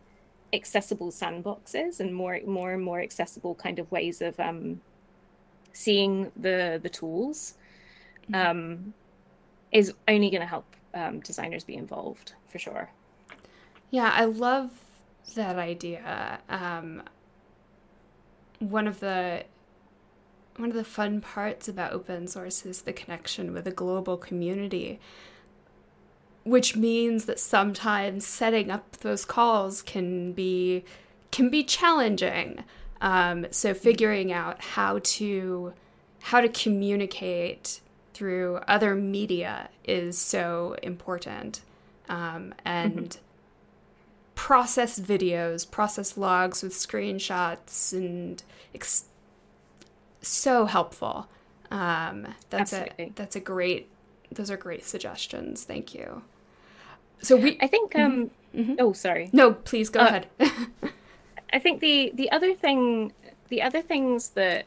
accessible 0.53 1.11
sandboxes 1.11 1.99
and 1.99 2.13
more 2.13 2.39
more 2.45 2.73
and 2.73 2.83
more 2.83 3.01
accessible 3.01 3.53
kind 3.55 3.79
of 3.79 3.91
ways 3.91 4.21
of 4.21 4.39
um 4.39 4.79
seeing 5.73 6.31
the 6.35 6.79
the 6.81 6.89
tools 6.89 7.55
Mm-hmm. 8.31 8.49
um, 8.49 8.93
is 9.71 9.93
only 10.07 10.29
going 10.29 10.41
to 10.41 10.47
help 10.47 10.65
um, 10.93 11.19
designers 11.19 11.63
be 11.63 11.75
involved 11.75 12.33
for 12.47 12.59
sure. 12.59 12.89
Yeah, 13.89 14.11
I 14.13 14.25
love 14.25 14.71
that 15.35 15.57
idea. 15.57 16.39
Um, 16.49 17.03
one 18.59 18.87
of 18.87 18.99
the 18.99 19.43
one 20.57 20.69
of 20.69 20.75
the 20.75 20.83
fun 20.83 21.21
parts 21.21 21.67
about 21.67 21.93
open 21.93 22.27
source 22.27 22.65
is 22.65 22.81
the 22.81 22.93
connection 22.93 23.53
with 23.53 23.67
a 23.67 23.71
global 23.71 24.17
community, 24.17 24.99
which 26.43 26.75
means 26.75 27.25
that 27.25 27.39
sometimes 27.39 28.25
setting 28.25 28.71
up 28.71 28.97
those 28.97 29.23
calls 29.23 29.81
can 29.81 30.33
be 30.33 30.83
can 31.31 31.49
be 31.49 31.63
challenging. 31.63 32.63
Um, 32.99 33.45
so 33.51 33.73
figuring 33.73 34.31
out 34.31 34.61
how 34.61 34.99
to 35.03 35.73
how 36.21 36.41
to 36.41 36.49
communicate 36.49 37.81
through 38.17 38.59
other 38.67 38.95
media 38.95 39.69
is 39.85 40.17
so 40.17 40.75
important. 40.81 41.61
Um, 42.09 42.55
and 42.65 43.09
mm-hmm. 43.11 43.19
process 44.33 44.99
videos, 44.99 45.69
process 45.69 46.17
logs 46.17 46.63
with 46.63 46.73
screenshots, 46.73 47.93
and 47.93 48.41
ex- 48.73 49.05
so 50.21 50.65
helpful. 50.65 51.29
Um, 51.69 52.33
that's 52.49 52.73
Absolutely. 52.73 53.05
a 53.05 53.11
that's 53.13 53.35
a 53.35 53.39
great. 53.39 53.89
Those 54.31 54.49
are 54.49 54.57
great 54.57 54.83
suggestions. 54.83 55.63
Thank 55.63 55.93
you. 55.93 56.23
So 57.21 57.35
we, 57.35 57.57
I 57.61 57.67
think. 57.67 57.95
Um, 57.95 58.31
mm-hmm. 58.55 58.75
Oh, 58.79 58.93
sorry. 58.93 59.29
No, 59.31 59.53
please 59.53 59.89
go 59.89 59.99
uh, 59.99 60.05
ahead. 60.05 60.27
I 61.53 61.59
think 61.59 61.81
the 61.81 62.11
the 62.15 62.31
other 62.31 62.55
thing, 62.55 63.13
the 63.49 63.61
other 63.61 63.81
things 63.81 64.29
that 64.29 64.65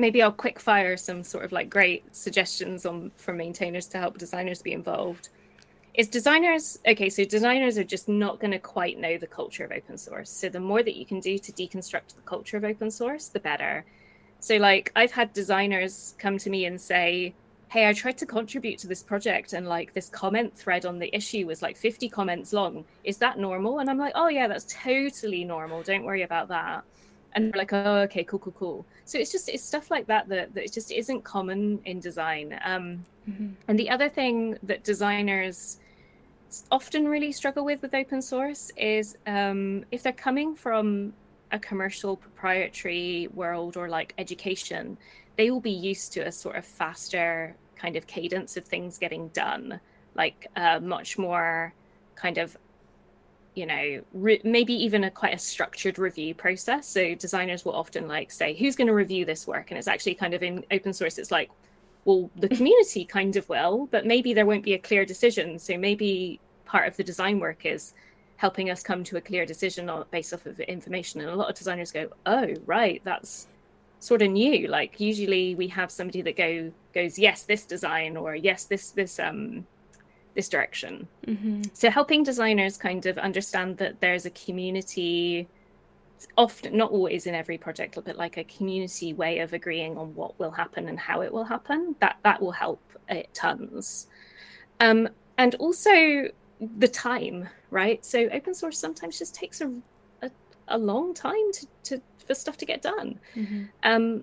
maybe 0.00 0.22
I'll 0.22 0.32
quick 0.32 0.58
fire 0.58 0.96
some 0.96 1.22
sort 1.22 1.44
of 1.44 1.52
like 1.52 1.70
great 1.70 2.14
suggestions 2.14 2.86
on 2.86 3.10
for 3.16 3.32
maintainers 3.32 3.86
to 3.88 3.98
help 3.98 4.18
designers 4.18 4.62
be 4.62 4.72
involved. 4.72 5.28
Is 5.94 6.08
designers 6.08 6.78
okay? 6.86 7.10
So 7.10 7.24
designers 7.24 7.76
are 7.76 7.84
just 7.84 8.08
not 8.08 8.38
going 8.38 8.52
to 8.52 8.58
quite 8.58 8.98
know 8.98 9.18
the 9.18 9.26
culture 9.26 9.64
of 9.64 9.72
open 9.72 9.98
source. 9.98 10.30
So 10.30 10.48
the 10.48 10.60
more 10.60 10.82
that 10.82 10.96
you 10.96 11.04
can 11.04 11.20
do 11.20 11.38
to 11.38 11.52
deconstruct 11.52 12.14
the 12.14 12.22
culture 12.24 12.56
of 12.56 12.64
open 12.64 12.90
source, 12.90 13.28
the 13.28 13.40
better. 13.40 13.84
So 14.38 14.56
like 14.56 14.92
I've 14.96 15.12
had 15.12 15.32
designers 15.32 16.14
come 16.18 16.38
to 16.38 16.50
me 16.50 16.64
and 16.64 16.80
say, 16.80 17.34
"Hey, 17.68 17.88
I 17.88 17.92
tried 17.92 18.18
to 18.18 18.26
contribute 18.26 18.78
to 18.80 18.86
this 18.86 19.02
project, 19.02 19.52
and 19.52 19.68
like 19.68 19.92
this 19.92 20.08
comment 20.08 20.56
thread 20.56 20.86
on 20.86 20.98
the 20.98 21.14
issue 21.14 21.46
was 21.46 21.60
like 21.60 21.76
50 21.76 22.08
comments 22.08 22.52
long. 22.52 22.84
Is 23.04 23.18
that 23.18 23.38
normal?" 23.38 23.80
And 23.80 23.90
I'm 23.90 23.98
like, 23.98 24.12
"Oh 24.14 24.28
yeah, 24.28 24.48
that's 24.48 24.66
totally 24.68 25.44
normal. 25.44 25.82
Don't 25.82 26.04
worry 26.04 26.22
about 26.22 26.48
that." 26.48 26.84
And 27.34 27.54
like, 27.54 27.72
oh, 27.72 27.98
okay, 28.02 28.24
cool, 28.24 28.38
cool, 28.38 28.54
cool. 28.58 28.86
So 29.04 29.18
it's 29.18 29.32
just 29.32 29.48
it's 29.48 29.62
stuff 29.62 29.90
like 29.90 30.06
that 30.06 30.28
that, 30.28 30.54
that 30.54 30.64
it 30.64 30.72
just 30.72 30.90
isn't 30.92 31.22
common 31.22 31.80
in 31.84 32.00
design. 32.00 32.58
Um, 32.64 33.04
mm-hmm. 33.28 33.50
And 33.68 33.78
the 33.78 33.90
other 33.90 34.08
thing 34.08 34.58
that 34.62 34.84
designers 34.84 35.78
often 36.70 37.06
really 37.06 37.32
struggle 37.32 37.64
with 37.64 37.82
with 37.82 37.94
open 37.94 38.20
source 38.20 38.70
is 38.76 39.16
um, 39.26 39.84
if 39.90 40.02
they're 40.02 40.12
coming 40.12 40.54
from 40.54 41.12
a 41.52 41.58
commercial 41.58 42.16
proprietary 42.16 43.28
world 43.34 43.76
or 43.76 43.88
like 43.88 44.14
education, 44.18 44.96
they 45.36 45.50
will 45.50 45.60
be 45.60 45.70
used 45.70 46.12
to 46.12 46.20
a 46.20 46.32
sort 46.32 46.56
of 46.56 46.64
faster 46.64 47.56
kind 47.76 47.96
of 47.96 48.06
cadence 48.06 48.56
of 48.56 48.64
things 48.64 48.98
getting 48.98 49.28
done, 49.28 49.80
like 50.14 50.46
uh, 50.56 50.78
much 50.80 51.18
more 51.18 51.72
kind 52.14 52.38
of 52.38 52.56
you 53.60 53.66
know 53.66 54.00
re- 54.14 54.40
maybe 54.42 54.72
even 54.72 55.04
a 55.04 55.10
quite 55.10 55.34
a 55.34 55.38
structured 55.38 55.98
review 55.98 56.34
process. 56.34 56.88
So 56.88 57.14
designers 57.14 57.62
will 57.62 57.74
often 57.74 58.08
like 58.08 58.30
say 58.30 58.54
who's 58.54 58.74
going 58.74 58.88
to 58.88 58.94
review 58.94 59.26
this 59.26 59.46
work? 59.46 59.70
And 59.70 59.76
it's 59.76 59.86
actually 59.86 60.14
kind 60.14 60.32
of 60.32 60.42
in 60.42 60.64
open 60.70 60.94
source. 60.94 61.18
It's 61.18 61.30
like 61.30 61.50
well 62.06 62.30
the 62.36 62.48
community 62.48 63.04
kind 63.04 63.36
of 63.36 63.46
will 63.50 63.86
but 63.90 64.06
maybe 64.06 64.32
there 64.32 64.46
won't 64.46 64.64
be 64.64 64.72
a 64.72 64.78
clear 64.78 65.04
decision. 65.04 65.58
So 65.58 65.76
maybe 65.76 66.40
part 66.64 66.88
of 66.88 66.96
the 66.96 67.04
design 67.04 67.38
work 67.38 67.66
is 67.66 67.92
helping 68.38 68.70
us 68.70 68.82
come 68.82 69.04
to 69.04 69.18
a 69.18 69.20
clear 69.20 69.44
decision 69.44 69.90
on, 69.90 70.06
based 70.10 70.32
off 70.32 70.46
of 70.46 70.58
information. 70.60 71.20
And 71.20 71.28
a 71.28 71.36
lot 71.36 71.50
of 71.50 71.56
designers 71.56 71.92
go 71.92 72.08
oh 72.24 72.54
right 72.64 73.02
that's 73.04 73.46
sort 73.98 74.22
of 74.22 74.30
new. 74.30 74.68
Like 74.68 74.98
usually 74.98 75.54
we 75.54 75.68
have 75.68 75.90
somebody 75.90 76.22
that 76.22 76.36
go 76.38 76.72
goes 76.94 77.18
yes 77.18 77.42
this 77.42 77.64
design 77.64 78.16
or 78.16 78.34
yes 78.34 78.64
this 78.64 78.90
this 78.92 79.18
um 79.18 79.66
this 80.34 80.48
direction. 80.48 81.08
Mm-hmm. 81.26 81.62
So 81.72 81.90
helping 81.90 82.22
designers 82.22 82.76
kind 82.76 83.06
of 83.06 83.18
understand 83.18 83.78
that 83.78 84.00
there's 84.00 84.26
a 84.26 84.30
community 84.30 85.48
often 86.36 86.76
not 86.76 86.90
always 86.90 87.26
in 87.26 87.34
every 87.34 87.56
project 87.56 87.98
but 88.04 88.16
like 88.16 88.36
a 88.36 88.44
community 88.44 89.12
way 89.12 89.38
of 89.38 89.52
agreeing 89.52 89.96
on 89.96 90.14
what 90.14 90.38
will 90.38 90.50
happen 90.50 90.88
and 90.88 90.98
how 90.98 91.22
it 91.22 91.32
will 91.32 91.44
happen 91.44 91.94
that 92.00 92.18
that 92.24 92.40
will 92.42 92.52
help 92.52 92.80
it 93.08 93.28
tons 93.32 94.06
um, 94.80 95.08
and 95.38 95.54
also 95.56 96.28
the 96.76 96.88
time 96.88 97.48
right 97.70 98.04
so 98.04 98.28
open 98.32 98.54
source 98.54 98.78
sometimes 98.78 99.18
just 99.18 99.34
takes 99.34 99.60
a, 99.60 99.72
a, 100.22 100.30
a 100.68 100.78
long 100.78 101.14
time 101.14 101.52
to, 101.52 101.66
to 101.82 102.02
for 102.26 102.34
stuff 102.34 102.56
to 102.56 102.66
get 102.66 102.82
done 102.82 103.18
mm-hmm. 103.34 103.64
um, 103.82 104.22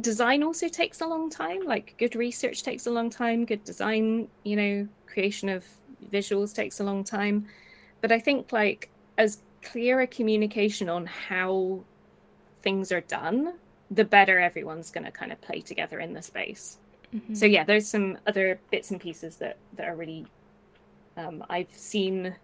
design 0.00 0.42
also 0.42 0.68
takes 0.68 1.00
a 1.02 1.06
long 1.06 1.28
time 1.28 1.60
like 1.66 1.94
good 1.98 2.16
research 2.16 2.62
takes 2.62 2.86
a 2.86 2.90
long 2.90 3.10
time 3.10 3.44
good 3.44 3.62
design 3.62 4.26
you 4.42 4.56
know 4.56 4.88
creation 5.06 5.50
of 5.50 5.64
visuals 6.10 6.54
takes 6.54 6.80
a 6.80 6.84
long 6.84 7.04
time. 7.04 7.46
But 8.00 8.12
I 8.12 8.18
think 8.18 8.52
like 8.52 8.90
as 9.18 9.42
clear 9.62 10.00
a 10.00 10.06
communication 10.06 10.88
on 10.88 11.06
how 11.06 11.84
things 12.62 12.92
are 12.92 13.00
done, 13.00 13.54
the 13.90 14.04
better 14.04 14.38
everyone's 14.38 14.90
going 14.90 15.04
to 15.04 15.10
kind 15.10 15.32
of 15.32 15.40
play 15.40 15.60
together 15.60 16.00
in 16.00 16.14
the 16.14 16.22
space. 16.22 16.78
Mm-hmm. 17.14 17.34
So 17.34 17.46
yeah, 17.46 17.64
there's 17.64 17.88
some 17.88 18.18
other 18.26 18.58
bits 18.70 18.90
and 18.90 19.00
pieces 19.00 19.36
that 19.36 19.56
that 19.74 19.88
are 19.88 19.96
really 19.96 20.26
um, 21.16 21.44
I've 21.48 21.72
seen 21.72 22.34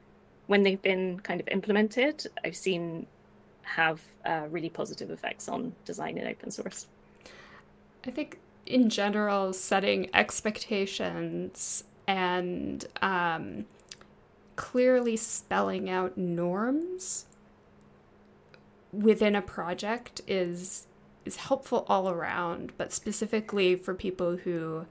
when 0.47 0.63
they've 0.63 0.81
been 0.81 1.21
kind 1.21 1.41
of 1.41 1.49
implemented. 1.49 2.27
I've 2.45 2.57
seen 2.57 3.07
have 3.63 4.01
uh, 4.25 4.47
really 4.51 4.71
positive 4.71 5.11
effects 5.11 5.49
on 5.49 5.75
design 5.85 6.17
in 6.17 6.27
open 6.27 6.51
source. 6.51 6.87
I 8.07 8.11
think 8.11 8.39
in 8.67 8.91
general, 8.91 9.53
setting 9.53 10.11
expectations 10.15 11.85
and 12.07 12.85
um, 13.01 13.67
clearly 14.57 15.17
spelling 15.17 15.89
out 15.89 16.17
norms 16.19 17.27
within 18.93 19.35
a 19.35 19.43
project 19.43 20.21
is 20.27 20.87
is 21.25 21.37
helpful 21.37 21.85
all 21.89 22.09
around, 22.09 22.73
but 22.79 22.93
specifically 22.93 23.75
for 23.77 23.95
people 23.95 24.37
who 24.37 24.87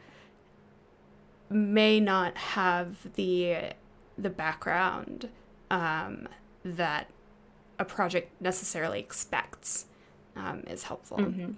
may 1.49 1.99
not 1.99 2.37
have 2.37 3.13
the 3.15 3.73
the 4.17 4.29
background 4.29 5.29
um, 5.69 6.27
that 6.63 7.09
a 7.79 7.85
project 7.85 8.31
necessarily 8.41 8.99
expects 8.99 9.85
um, 10.35 10.63
is 10.67 10.83
helpful. 10.83 11.17
Mm-hmm. 11.17 11.51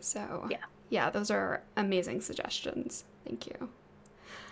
So 0.00 0.46
yeah, 0.50 0.58
yeah, 0.90 1.10
those 1.10 1.30
are 1.30 1.62
amazing 1.76 2.20
suggestions. 2.20 3.04
Thank 3.24 3.46
you. 3.46 3.68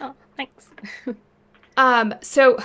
Oh, 0.01 0.15
thanks. 0.37 0.69
um, 1.77 2.15
so 2.21 2.59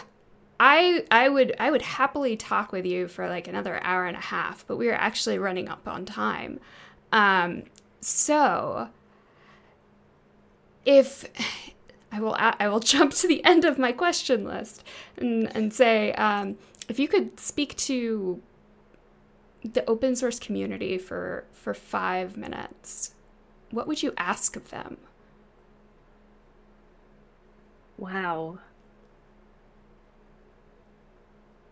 I 0.60 1.06
I 1.10 1.30
would 1.30 1.56
I 1.60 1.72
would 1.72 1.82
happily 1.82 2.36
talk 2.38 2.72
with 2.72 2.86
you 2.86 3.08
for 3.08 3.28
like 3.28 3.48
another 3.48 3.84
hour 3.84 4.06
and 4.06 4.18
a 4.18 4.22
half, 4.22 4.66
but 4.68 4.78
we 4.78 4.90
are 4.90 4.96
actually 4.96 5.40
running 5.40 5.70
up 5.70 5.88
on 5.88 6.06
time. 6.06 6.60
Um, 7.12 7.64
so 8.00 8.90
if 10.86 11.26
I 12.12 12.20
will 12.20 12.36
I 12.38 12.68
will 12.68 12.80
jump 12.94 13.14
to 13.16 13.28
the 13.28 13.44
end 13.44 13.66
of 13.66 13.80
my 13.80 13.92
question 13.92 14.46
list 14.46 14.84
and, 15.18 15.54
and 15.56 15.74
say 15.74 16.14
um, 16.14 16.58
if 16.90 17.00
you 17.00 17.08
could 17.08 17.40
speak 17.40 17.76
to 17.78 18.42
the 19.64 19.88
open 19.90 20.16
source 20.16 20.40
community 20.40 20.98
for 20.98 21.46
for 21.52 21.74
five 21.74 22.38
minutes, 22.38 23.14
what 23.70 23.88
would 23.88 24.04
you 24.04 24.14
ask 24.18 24.56
of 24.56 24.70
them? 24.70 24.98
Wow. 27.98 28.60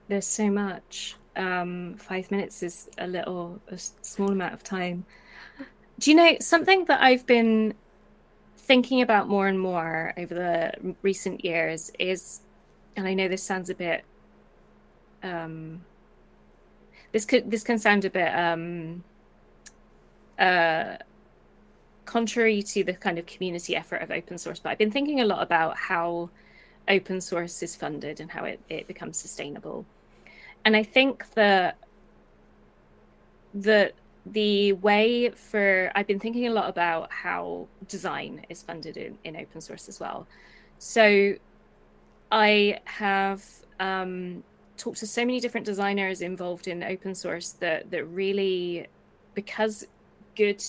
There's 0.08 0.28
so 0.28 0.50
much. 0.50 1.16
Um, 1.36 1.96
five 1.98 2.32
minutes 2.32 2.62
is 2.64 2.90
a 2.98 3.08
little, 3.08 3.62
a 3.68 3.78
small 3.78 4.32
amount 4.32 4.54
of 4.54 4.64
time. 4.64 5.06
Do 6.00 6.12
you 6.12 6.18
know 6.18 6.38
something 6.40 6.86
that 6.86 7.02
I've 7.02 7.26
been 7.26 7.74
thinking 8.58 9.02
about 9.02 9.28
more 9.28 9.48
and 9.48 9.60
more 9.60 10.14
over 10.18 10.34
the 10.34 10.96
recent 11.02 11.44
years 11.46 11.92
is, 11.98 12.42
and 12.96 13.08
I 13.08 13.14
know 13.14 13.28
this 13.28 13.44
sounds 13.44 13.70
a 13.70 13.76
bit, 13.76 14.04
um, 15.24 15.86
this 17.12 17.26
could 17.26 17.50
this 17.50 17.64
can 17.64 17.80
sound 17.80 18.06
a 18.06 18.10
bit 18.10 18.34
um, 18.34 19.04
uh, 20.38 20.98
contrary 22.06 22.64
to 22.64 22.84
the 22.84 22.94
kind 22.94 23.20
of 23.20 23.26
community 23.26 23.76
effort 23.76 24.02
of 24.02 24.12
open 24.12 24.38
source, 24.38 24.60
but 24.60 24.70
I've 24.70 24.78
been 24.78 24.92
thinking 24.92 25.22
a 25.22 25.26
lot 25.26 25.44
about 25.44 25.78
how 25.78 26.30
open 26.88 27.22
source 27.22 27.62
is 27.62 27.76
funded 27.76 28.20
and 28.20 28.32
how 28.32 28.46
it, 28.46 28.60
it 28.68 28.88
becomes 28.88 29.18
sustainable. 29.18 29.86
And 30.66 30.76
I 30.76 30.84
think 30.84 31.32
that 31.36 31.78
the 33.54 33.94
the 34.26 34.74
way 34.74 35.30
for 35.30 35.92
I've 35.96 36.08
been 36.08 36.20
thinking 36.20 36.48
a 36.48 36.52
lot 36.52 36.70
about 36.70 37.12
how 37.12 37.68
design 37.88 38.46
is 38.50 38.62
funded 38.62 38.98
in, 38.98 39.18
in 39.24 39.36
open 39.36 39.62
source 39.62 39.88
as 39.88 40.00
well. 40.00 40.28
So 40.78 41.36
I 42.32 42.80
have 42.86 43.44
um, 43.80 44.44
talked 44.80 45.00
to 45.00 45.08
so 45.08 45.22
many 45.22 45.40
different 45.40 45.66
designers 45.66 46.22
involved 46.22 46.68
in 46.68 46.84
open 46.84 47.14
source 47.14 47.52
that 47.54 47.92
that 47.92 48.06
really 48.06 48.88
because 49.36 49.86
good 50.36 50.64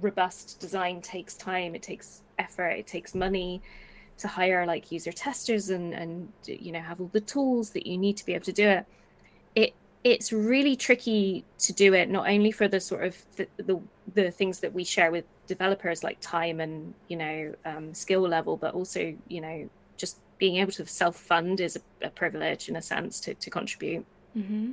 robust 0.00 0.58
design 0.60 1.00
takes 1.00 1.34
time, 1.34 1.74
it 1.74 1.82
takes 1.82 2.22
effort, 2.38 2.70
it 2.70 2.86
takes 2.86 3.14
money 3.14 3.62
to 4.16 4.28
hire 4.28 4.64
like 4.64 4.92
user 4.92 5.12
testers 5.12 5.70
and 5.70 5.92
and 5.92 6.32
you 6.46 6.72
know 6.72 6.80
have 6.80 7.00
all 7.00 7.10
the 7.12 7.20
tools 7.20 7.70
that 7.70 7.86
you 7.86 7.98
need 7.98 8.16
to 8.16 8.26
be 8.26 8.34
able 8.34 8.44
to 8.44 8.52
do 8.52 8.68
it. 8.68 8.86
It 9.54 9.74
it's 10.02 10.32
really 10.32 10.76
tricky 10.76 11.44
to 11.58 11.72
do 11.72 11.94
it 11.94 12.08
not 12.10 12.28
only 12.28 12.50
for 12.50 12.68
the 12.68 12.80
sort 12.80 13.04
of 13.04 13.16
the 13.36 13.48
the, 13.56 13.80
the 14.14 14.30
things 14.30 14.60
that 14.60 14.72
we 14.72 14.84
share 14.84 15.10
with 15.10 15.24
developers 15.46 16.02
like 16.02 16.18
time 16.20 16.60
and 16.60 16.94
you 17.08 17.16
know 17.16 17.54
um, 17.64 17.94
skill 17.94 18.22
level, 18.22 18.56
but 18.56 18.74
also 18.74 19.14
you 19.28 19.40
know 19.40 19.68
being 20.44 20.56
able 20.62 20.72
to 20.72 20.84
self 20.86 21.16
fund 21.16 21.58
is 21.66 21.74
a, 21.80 21.82
a, 22.08 22.10
privilege 22.10 22.68
in 22.68 22.76
a 22.76 22.82
sense 22.82 23.14
to 23.24 23.30
to 23.44 23.48
contribute. 23.58 24.04
Mm-hmm. 24.36 24.72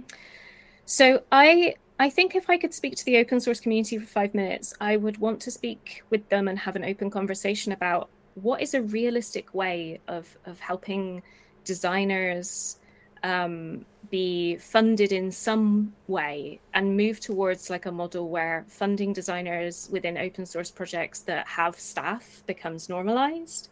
So 0.86 1.05
I 1.32 1.76
I 2.05 2.09
think 2.09 2.36
if 2.36 2.49
I 2.49 2.57
could 2.61 2.74
speak 2.74 2.95
to 2.97 3.05
the 3.05 3.17
open 3.22 3.39
source 3.39 3.61
community 3.63 3.97
for 3.97 4.09
five 4.19 4.32
minutes, 4.41 4.74
I 4.89 4.97
would 5.03 5.17
want 5.26 5.39
to 5.45 5.51
speak 5.59 6.03
with 6.09 6.24
them 6.30 6.47
and 6.49 6.57
have 6.59 6.76
an 6.76 6.84
open 6.91 7.09
conversation 7.17 7.72
about 7.72 8.09
what 8.47 8.61
is 8.65 8.74
a 8.74 8.82
realistic 8.82 9.53
way 9.53 9.99
of, 10.07 10.26
of 10.45 10.59
helping 10.59 11.22
designers 11.63 12.80
um, 13.24 13.86
be 14.09 14.57
funded 14.57 15.11
in 15.11 15.32
some 15.32 15.93
way 16.07 16.59
and 16.74 16.97
move 16.97 17.19
towards 17.19 17.69
like 17.69 17.86
a 17.86 17.91
model 17.91 18.30
where 18.30 18.65
funding 18.67 19.13
designers 19.13 19.88
within 19.91 20.17
open 20.17 20.45
source 20.45 20.72
projects 20.72 21.19
that 21.30 21.45
have 21.47 21.76
staff 21.80 22.43
becomes 22.47 22.89
normalized, 22.89 23.69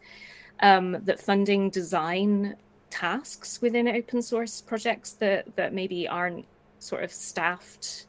um, 0.60 0.96
that 1.04 1.20
funding 1.20 1.70
design 1.70 2.56
tasks 2.90 3.62
within 3.62 3.88
open 3.88 4.22
source 4.22 4.60
projects 4.60 5.12
that, 5.12 5.56
that 5.56 5.72
maybe 5.72 6.08
aren't 6.08 6.44
sort 6.78 7.04
of 7.04 7.12
staffed 7.12 8.06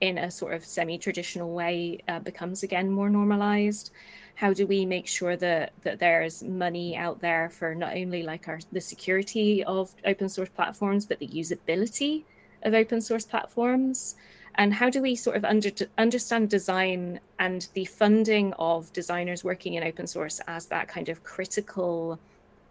in 0.00 0.18
a 0.18 0.30
sort 0.30 0.54
of 0.54 0.64
semi-traditional 0.64 1.52
way 1.52 1.98
uh, 2.08 2.18
becomes 2.18 2.62
again 2.62 2.90
more 2.90 3.08
normalized. 3.08 3.90
How 4.34 4.52
do 4.52 4.66
we 4.66 4.84
make 4.84 5.06
sure 5.06 5.36
that 5.36 5.72
that 5.82 6.00
there's 6.00 6.42
money 6.42 6.96
out 6.96 7.20
there 7.20 7.48
for 7.50 7.74
not 7.74 7.96
only 7.96 8.22
like 8.22 8.48
our 8.48 8.58
the 8.72 8.80
security 8.80 9.62
of 9.64 9.94
open 10.04 10.28
source 10.28 10.48
platforms 10.48 11.06
but 11.06 11.20
the 11.20 11.28
usability 11.28 12.24
of 12.64 12.74
open 12.74 13.00
source 13.00 13.24
platforms 13.24 14.16
and 14.56 14.74
how 14.74 14.88
do 14.88 15.02
we 15.02 15.16
sort 15.16 15.36
of 15.36 15.44
under, 15.44 15.70
understand 15.98 16.48
design 16.48 17.20
and 17.38 17.68
the 17.74 17.84
funding 17.84 18.52
of 18.58 18.92
designers 18.92 19.42
working 19.42 19.74
in 19.74 19.82
open 19.82 20.06
source 20.06 20.40
as 20.46 20.66
that 20.66 20.88
kind 20.88 21.08
of 21.08 21.24
critical 21.24 22.18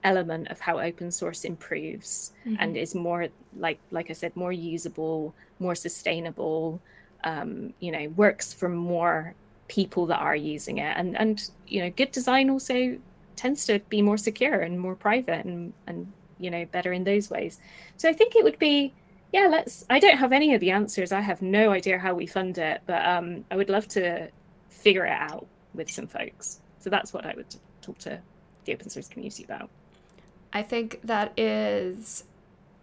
element 0.04 0.48
of 0.50 0.60
how 0.60 0.80
open 0.80 1.12
source 1.12 1.46
improves 1.46 2.34
mm-hmm. 2.46 2.56
and 2.60 2.76
is 2.76 2.94
more 2.94 3.28
like 3.58 3.80
like 3.92 4.10
i 4.10 4.14
said 4.14 4.36
more 4.36 4.52
usable 4.52 5.34
more 5.60 5.76
sustainable 5.76 6.82
um, 7.24 7.74
you 7.80 7.92
know 7.92 8.10
works 8.10 8.54
for 8.54 8.68
more 8.68 9.34
people 9.70 10.06
that 10.06 10.20
are 10.20 10.36
using 10.36 10.78
it 10.78 10.94
and 10.98 11.18
and 11.18 11.50
you 11.68 11.82
know 11.82 11.90
good 11.90 12.12
design 12.12 12.50
also 12.50 12.98
tends 13.36 13.66
to 13.66 13.80
be 13.90 14.02
more 14.02 14.18
secure 14.18 14.60
and 14.60 14.80
more 14.80 14.96
private 14.96 15.46
and 15.46 15.74
and 15.88 16.12
you 16.38 16.52
know 16.52 16.66
better 16.66 16.92
in 16.92 17.06
those 17.06 17.30
ways 17.30 17.60
so 17.96 18.10
i 18.10 18.14
think 18.14 18.36
it 18.36 18.44
would 18.44 18.60
be 18.60 18.94
yeah 19.34 19.48
let's 19.48 19.86
i 19.90 20.00
don't 20.00 20.18
have 20.18 20.32
any 20.32 20.54
of 20.54 20.62
the 20.62 20.72
answers. 20.72 21.12
I 21.12 21.20
have 21.22 21.42
no 21.42 21.72
idea 21.72 22.00
how 22.00 22.14
we 22.14 22.26
fund 22.26 22.58
it 22.58 22.82
but 22.86 23.06
um 23.06 23.44
i 23.52 23.58
would 23.58 23.70
love 23.70 23.88
to 23.90 24.30
figure 24.70 25.06
it 25.06 25.12
out 25.12 25.48
with 25.74 25.90
some 25.92 26.08
folks. 26.08 26.62
So 26.80 26.90
that's 26.90 27.12
what 27.12 27.26
i 27.26 27.34
would 27.36 27.54
talk 27.82 27.98
to 28.00 28.22
the 28.66 28.74
open 28.74 28.90
source 28.90 29.08
community 29.08 29.44
about. 29.44 29.70
I 30.52 30.62
think 30.64 31.02
that 31.04 31.38
is 31.38 32.24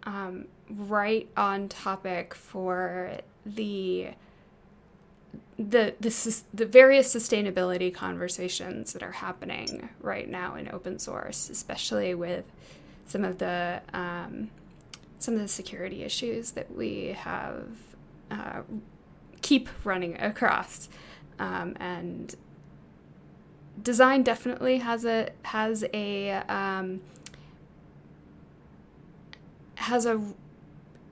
um, 0.03 0.45
right 0.69 1.29
on 1.37 1.69
topic 1.69 2.33
for 2.33 3.11
the 3.45 4.09
the 5.57 5.93
the 5.99 6.41
the 6.53 6.65
various 6.65 7.13
sustainability 7.13 7.93
conversations 7.93 8.93
that 8.93 9.03
are 9.03 9.11
happening 9.11 9.89
right 10.01 10.27
now 10.29 10.55
in 10.55 10.69
open 10.71 10.99
source, 10.99 11.49
especially 11.49 12.13
with 12.15 12.45
some 13.05 13.23
of 13.23 13.37
the 13.37 13.81
um, 13.93 14.49
some 15.21 15.35
of 15.35 15.41
the 15.41 15.47
security 15.47 16.03
issues 16.03 16.51
that 16.51 16.75
we 16.75 17.15
have 17.17 17.67
uh, 18.31 18.61
keep 19.41 19.69
running 19.83 20.19
across, 20.19 20.89
um, 21.39 21.75
and 21.79 22.35
design 23.81 24.23
definitely 24.23 24.77
has 24.77 25.05
a 25.05 25.29
has 25.43 25.85
a 25.93 26.31
um, 26.31 27.01
has 29.75 30.05
a 30.05 30.19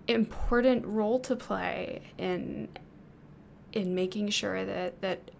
important 0.07 0.85
role 0.85 1.19
to 1.19 1.35
play 1.35 2.01
in 2.17 2.67
in 3.73 3.93
making 3.93 4.29
sure 4.29 4.65
that 4.65 4.99
that 5.01 5.31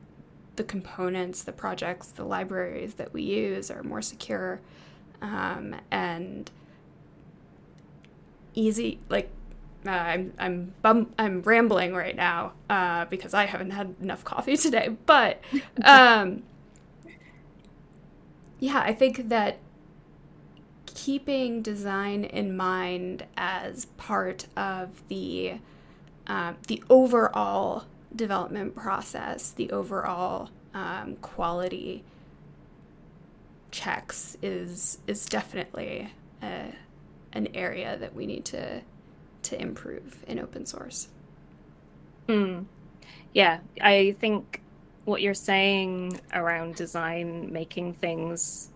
the 0.57 0.63
components, 0.63 1.41
the 1.41 1.53
projects, 1.53 2.07
the 2.07 2.25
libraries 2.25 2.95
that 2.95 3.13
we 3.13 3.23
use 3.23 3.71
are 3.71 3.81
more 3.81 4.01
secure. 4.01 4.59
Um, 5.21 5.75
and 5.89 6.51
easy. 8.53 8.99
Like 9.09 9.29
uh, 9.85 9.91
I'm 9.91 10.33
I'm 10.37 10.73
bum- 10.81 11.13
I'm 11.17 11.41
rambling 11.41 11.93
right 11.93 12.15
now 12.15 12.53
uh, 12.69 13.05
because 13.05 13.33
I 13.33 13.45
haven't 13.45 13.71
had 13.71 13.95
enough 14.01 14.23
coffee 14.23 14.57
today. 14.65 14.95
But 15.05 15.41
um, 15.83 16.43
yeah, 18.59 18.79
I 18.79 18.93
think 18.93 19.29
that 19.29 19.59
keeping 20.85 21.61
design 21.61 22.25
in 22.25 22.57
mind 22.57 23.25
as 23.37 23.85
part 23.85 24.47
of 24.57 25.01
the 25.07 25.53
uh, 26.27 26.53
the 26.67 26.83
overall 26.89 27.85
development 28.15 28.75
process, 28.75 29.51
the 29.51 29.71
overall 29.71 30.49
um, 30.73 31.15
quality 31.21 32.03
checks 33.71 34.37
is 34.41 34.97
is 35.07 35.25
definitely 35.25 36.11
a, 36.41 36.73
an 37.33 37.47
area 37.53 37.97
that 37.97 38.15
we 38.15 38.25
need 38.25 38.45
to 38.45 38.81
to 39.41 39.61
improve 39.61 40.23
in 40.27 40.39
open 40.39 40.65
source. 40.65 41.07
Mm. 42.27 42.65
Yeah, 43.33 43.59
I 43.81 44.15
think 44.19 44.61
what 45.05 45.21
you're 45.21 45.33
saying 45.33 46.19
around 46.33 46.75
design, 46.75 47.51
making 47.51 47.93
things 47.93 48.69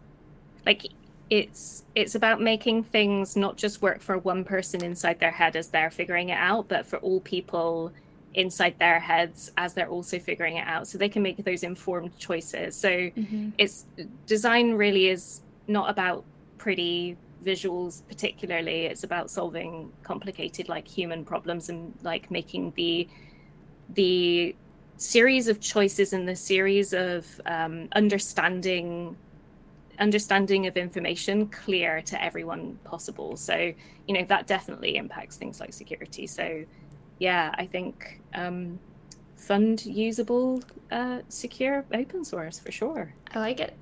like 0.66 0.88
it's 1.30 1.84
it's 1.96 2.16
about 2.16 2.42
making 2.42 2.84
things 2.84 3.36
not 3.36 3.58
just 3.58 3.82
work 3.82 4.02
for 4.02 4.18
one 4.18 4.44
person 4.44 4.84
inside 4.84 5.20
their 5.20 5.32
head 5.32 5.56
as 5.56 5.70
they're 5.70 5.92
figuring 5.92 6.30
it 6.30 6.38
out, 6.38 6.68
but 6.68 6.86
for 6.86 6.98
all 6.98 7.20
people 7.20 7.92
inside 8.34 8.78
their 8.80 9.00
heads 9.00 9.52
as 9.58 9.74
they're 9.74 9.90
also 9.90 10.20
figuring 10.20 10.58
it 10.58 10.68
out 10.68 10.88
so 10.88 10.98
they 10.98 11.10
can 11.10 11.22
make 11.22 11.38
those 11.44 11.64
informed 11.64 12.18
choices 12.18 12.76
so 12.76 12.90
mm-hmm. 12.90 13.50
it's 13.58 13.86
design 14.26 14.74
really 14.74 15.08
is 15.08 15.42
not 15.68 15.90
about 15.90 16.24
pretty 16.58 17.16
visuals 17.44 18.02
particularly 18.08 18.86
it's 18.86 19.04
about 19.04 19.30
solving 19.30 19.92
complicated 20.04 20.70
like 20.70 20.88
human 20.88 21.26
problems 21.26 21.70
and 21.70 21.94
like 22.04 22.32
making 22.32 22.72
the 22.76 23.08
the 23.90 24.56
series 24.98 25.48
of 25.48 25.60
choices 25.60 26.14
and 26.14 26.28
the 26.28 26.36
series 26.36 26.94
of 26.94 27.42
um, 27.46 27.90
understanding 27.94 29.16
understanding 30.00 30.66
of 30.66 30.78
information 30.78 31.48
clear 31.48 32.02
to 32.02 32.22
everyone 32.24 32.80
possible 32.84 33.36
so 33.36 33.74
you 34.08 34.14
know 34.14 34.26
that 34.26 34.48
definitely 34.48 34.96
impacts 34.96 35.38
things 35.38 35.60
like 35.60 35.74
security 35.74 36.26
so 36.26 36.64
yeah, 37.20 37.54
I 37.58 37.66
think 37.66 38.20
um, 38.34 38.80
fund 39.38 39.86
usable, 39.86 40.62
uh, 40.92 41.20
secure 41.30 41.86
open 41.94 42.26
source 42.26 42.60
for 42.60 42.72
sure. 42.72 43.14
I 43.32 43.40
like 43.40 43.60
it. 43.60 43.74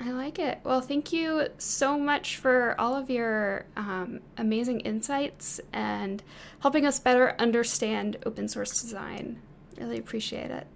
I 0.00 0.10
like 0.10 0.38
it. 0.38 0.58
Well, 0.64 0.80
thank 0.80 1.12
you 1.12 1.48
so 1.58 1.96
much 1.96 2.36
for 2.36 2.74
all 2.80 2.96
of 2.96 3.08
your 3.10 3.66
um, 3.76 4.20
amazing 4.36 4.80
insights 4.80 5.60
and 5.72 6.22
helping 6.60 6.84
us 6.84 6.98
better 6.98 7.36
understand 7.38 8.16
open 8.26 8.48
source 8.48 8.80
design. 8.80 9.40
Really 9.78 9.98
appreciate 9.98 10.50
it. 10.50 10.66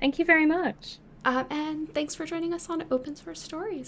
Thank 0.00 0.18
you 0.18 0.24
very 0.24 0.46
much. 0.46 0.98
Um, 1.24 1.46
and 1.50 1.94
thanks 1.94 2.14
for 2.14 2.26
joining 2.26 2.52
us 2.52 2.68
on 2.68 2.84
Open 2.90 3.16
Source 3.16 3.40
Stories. 3.40 3.82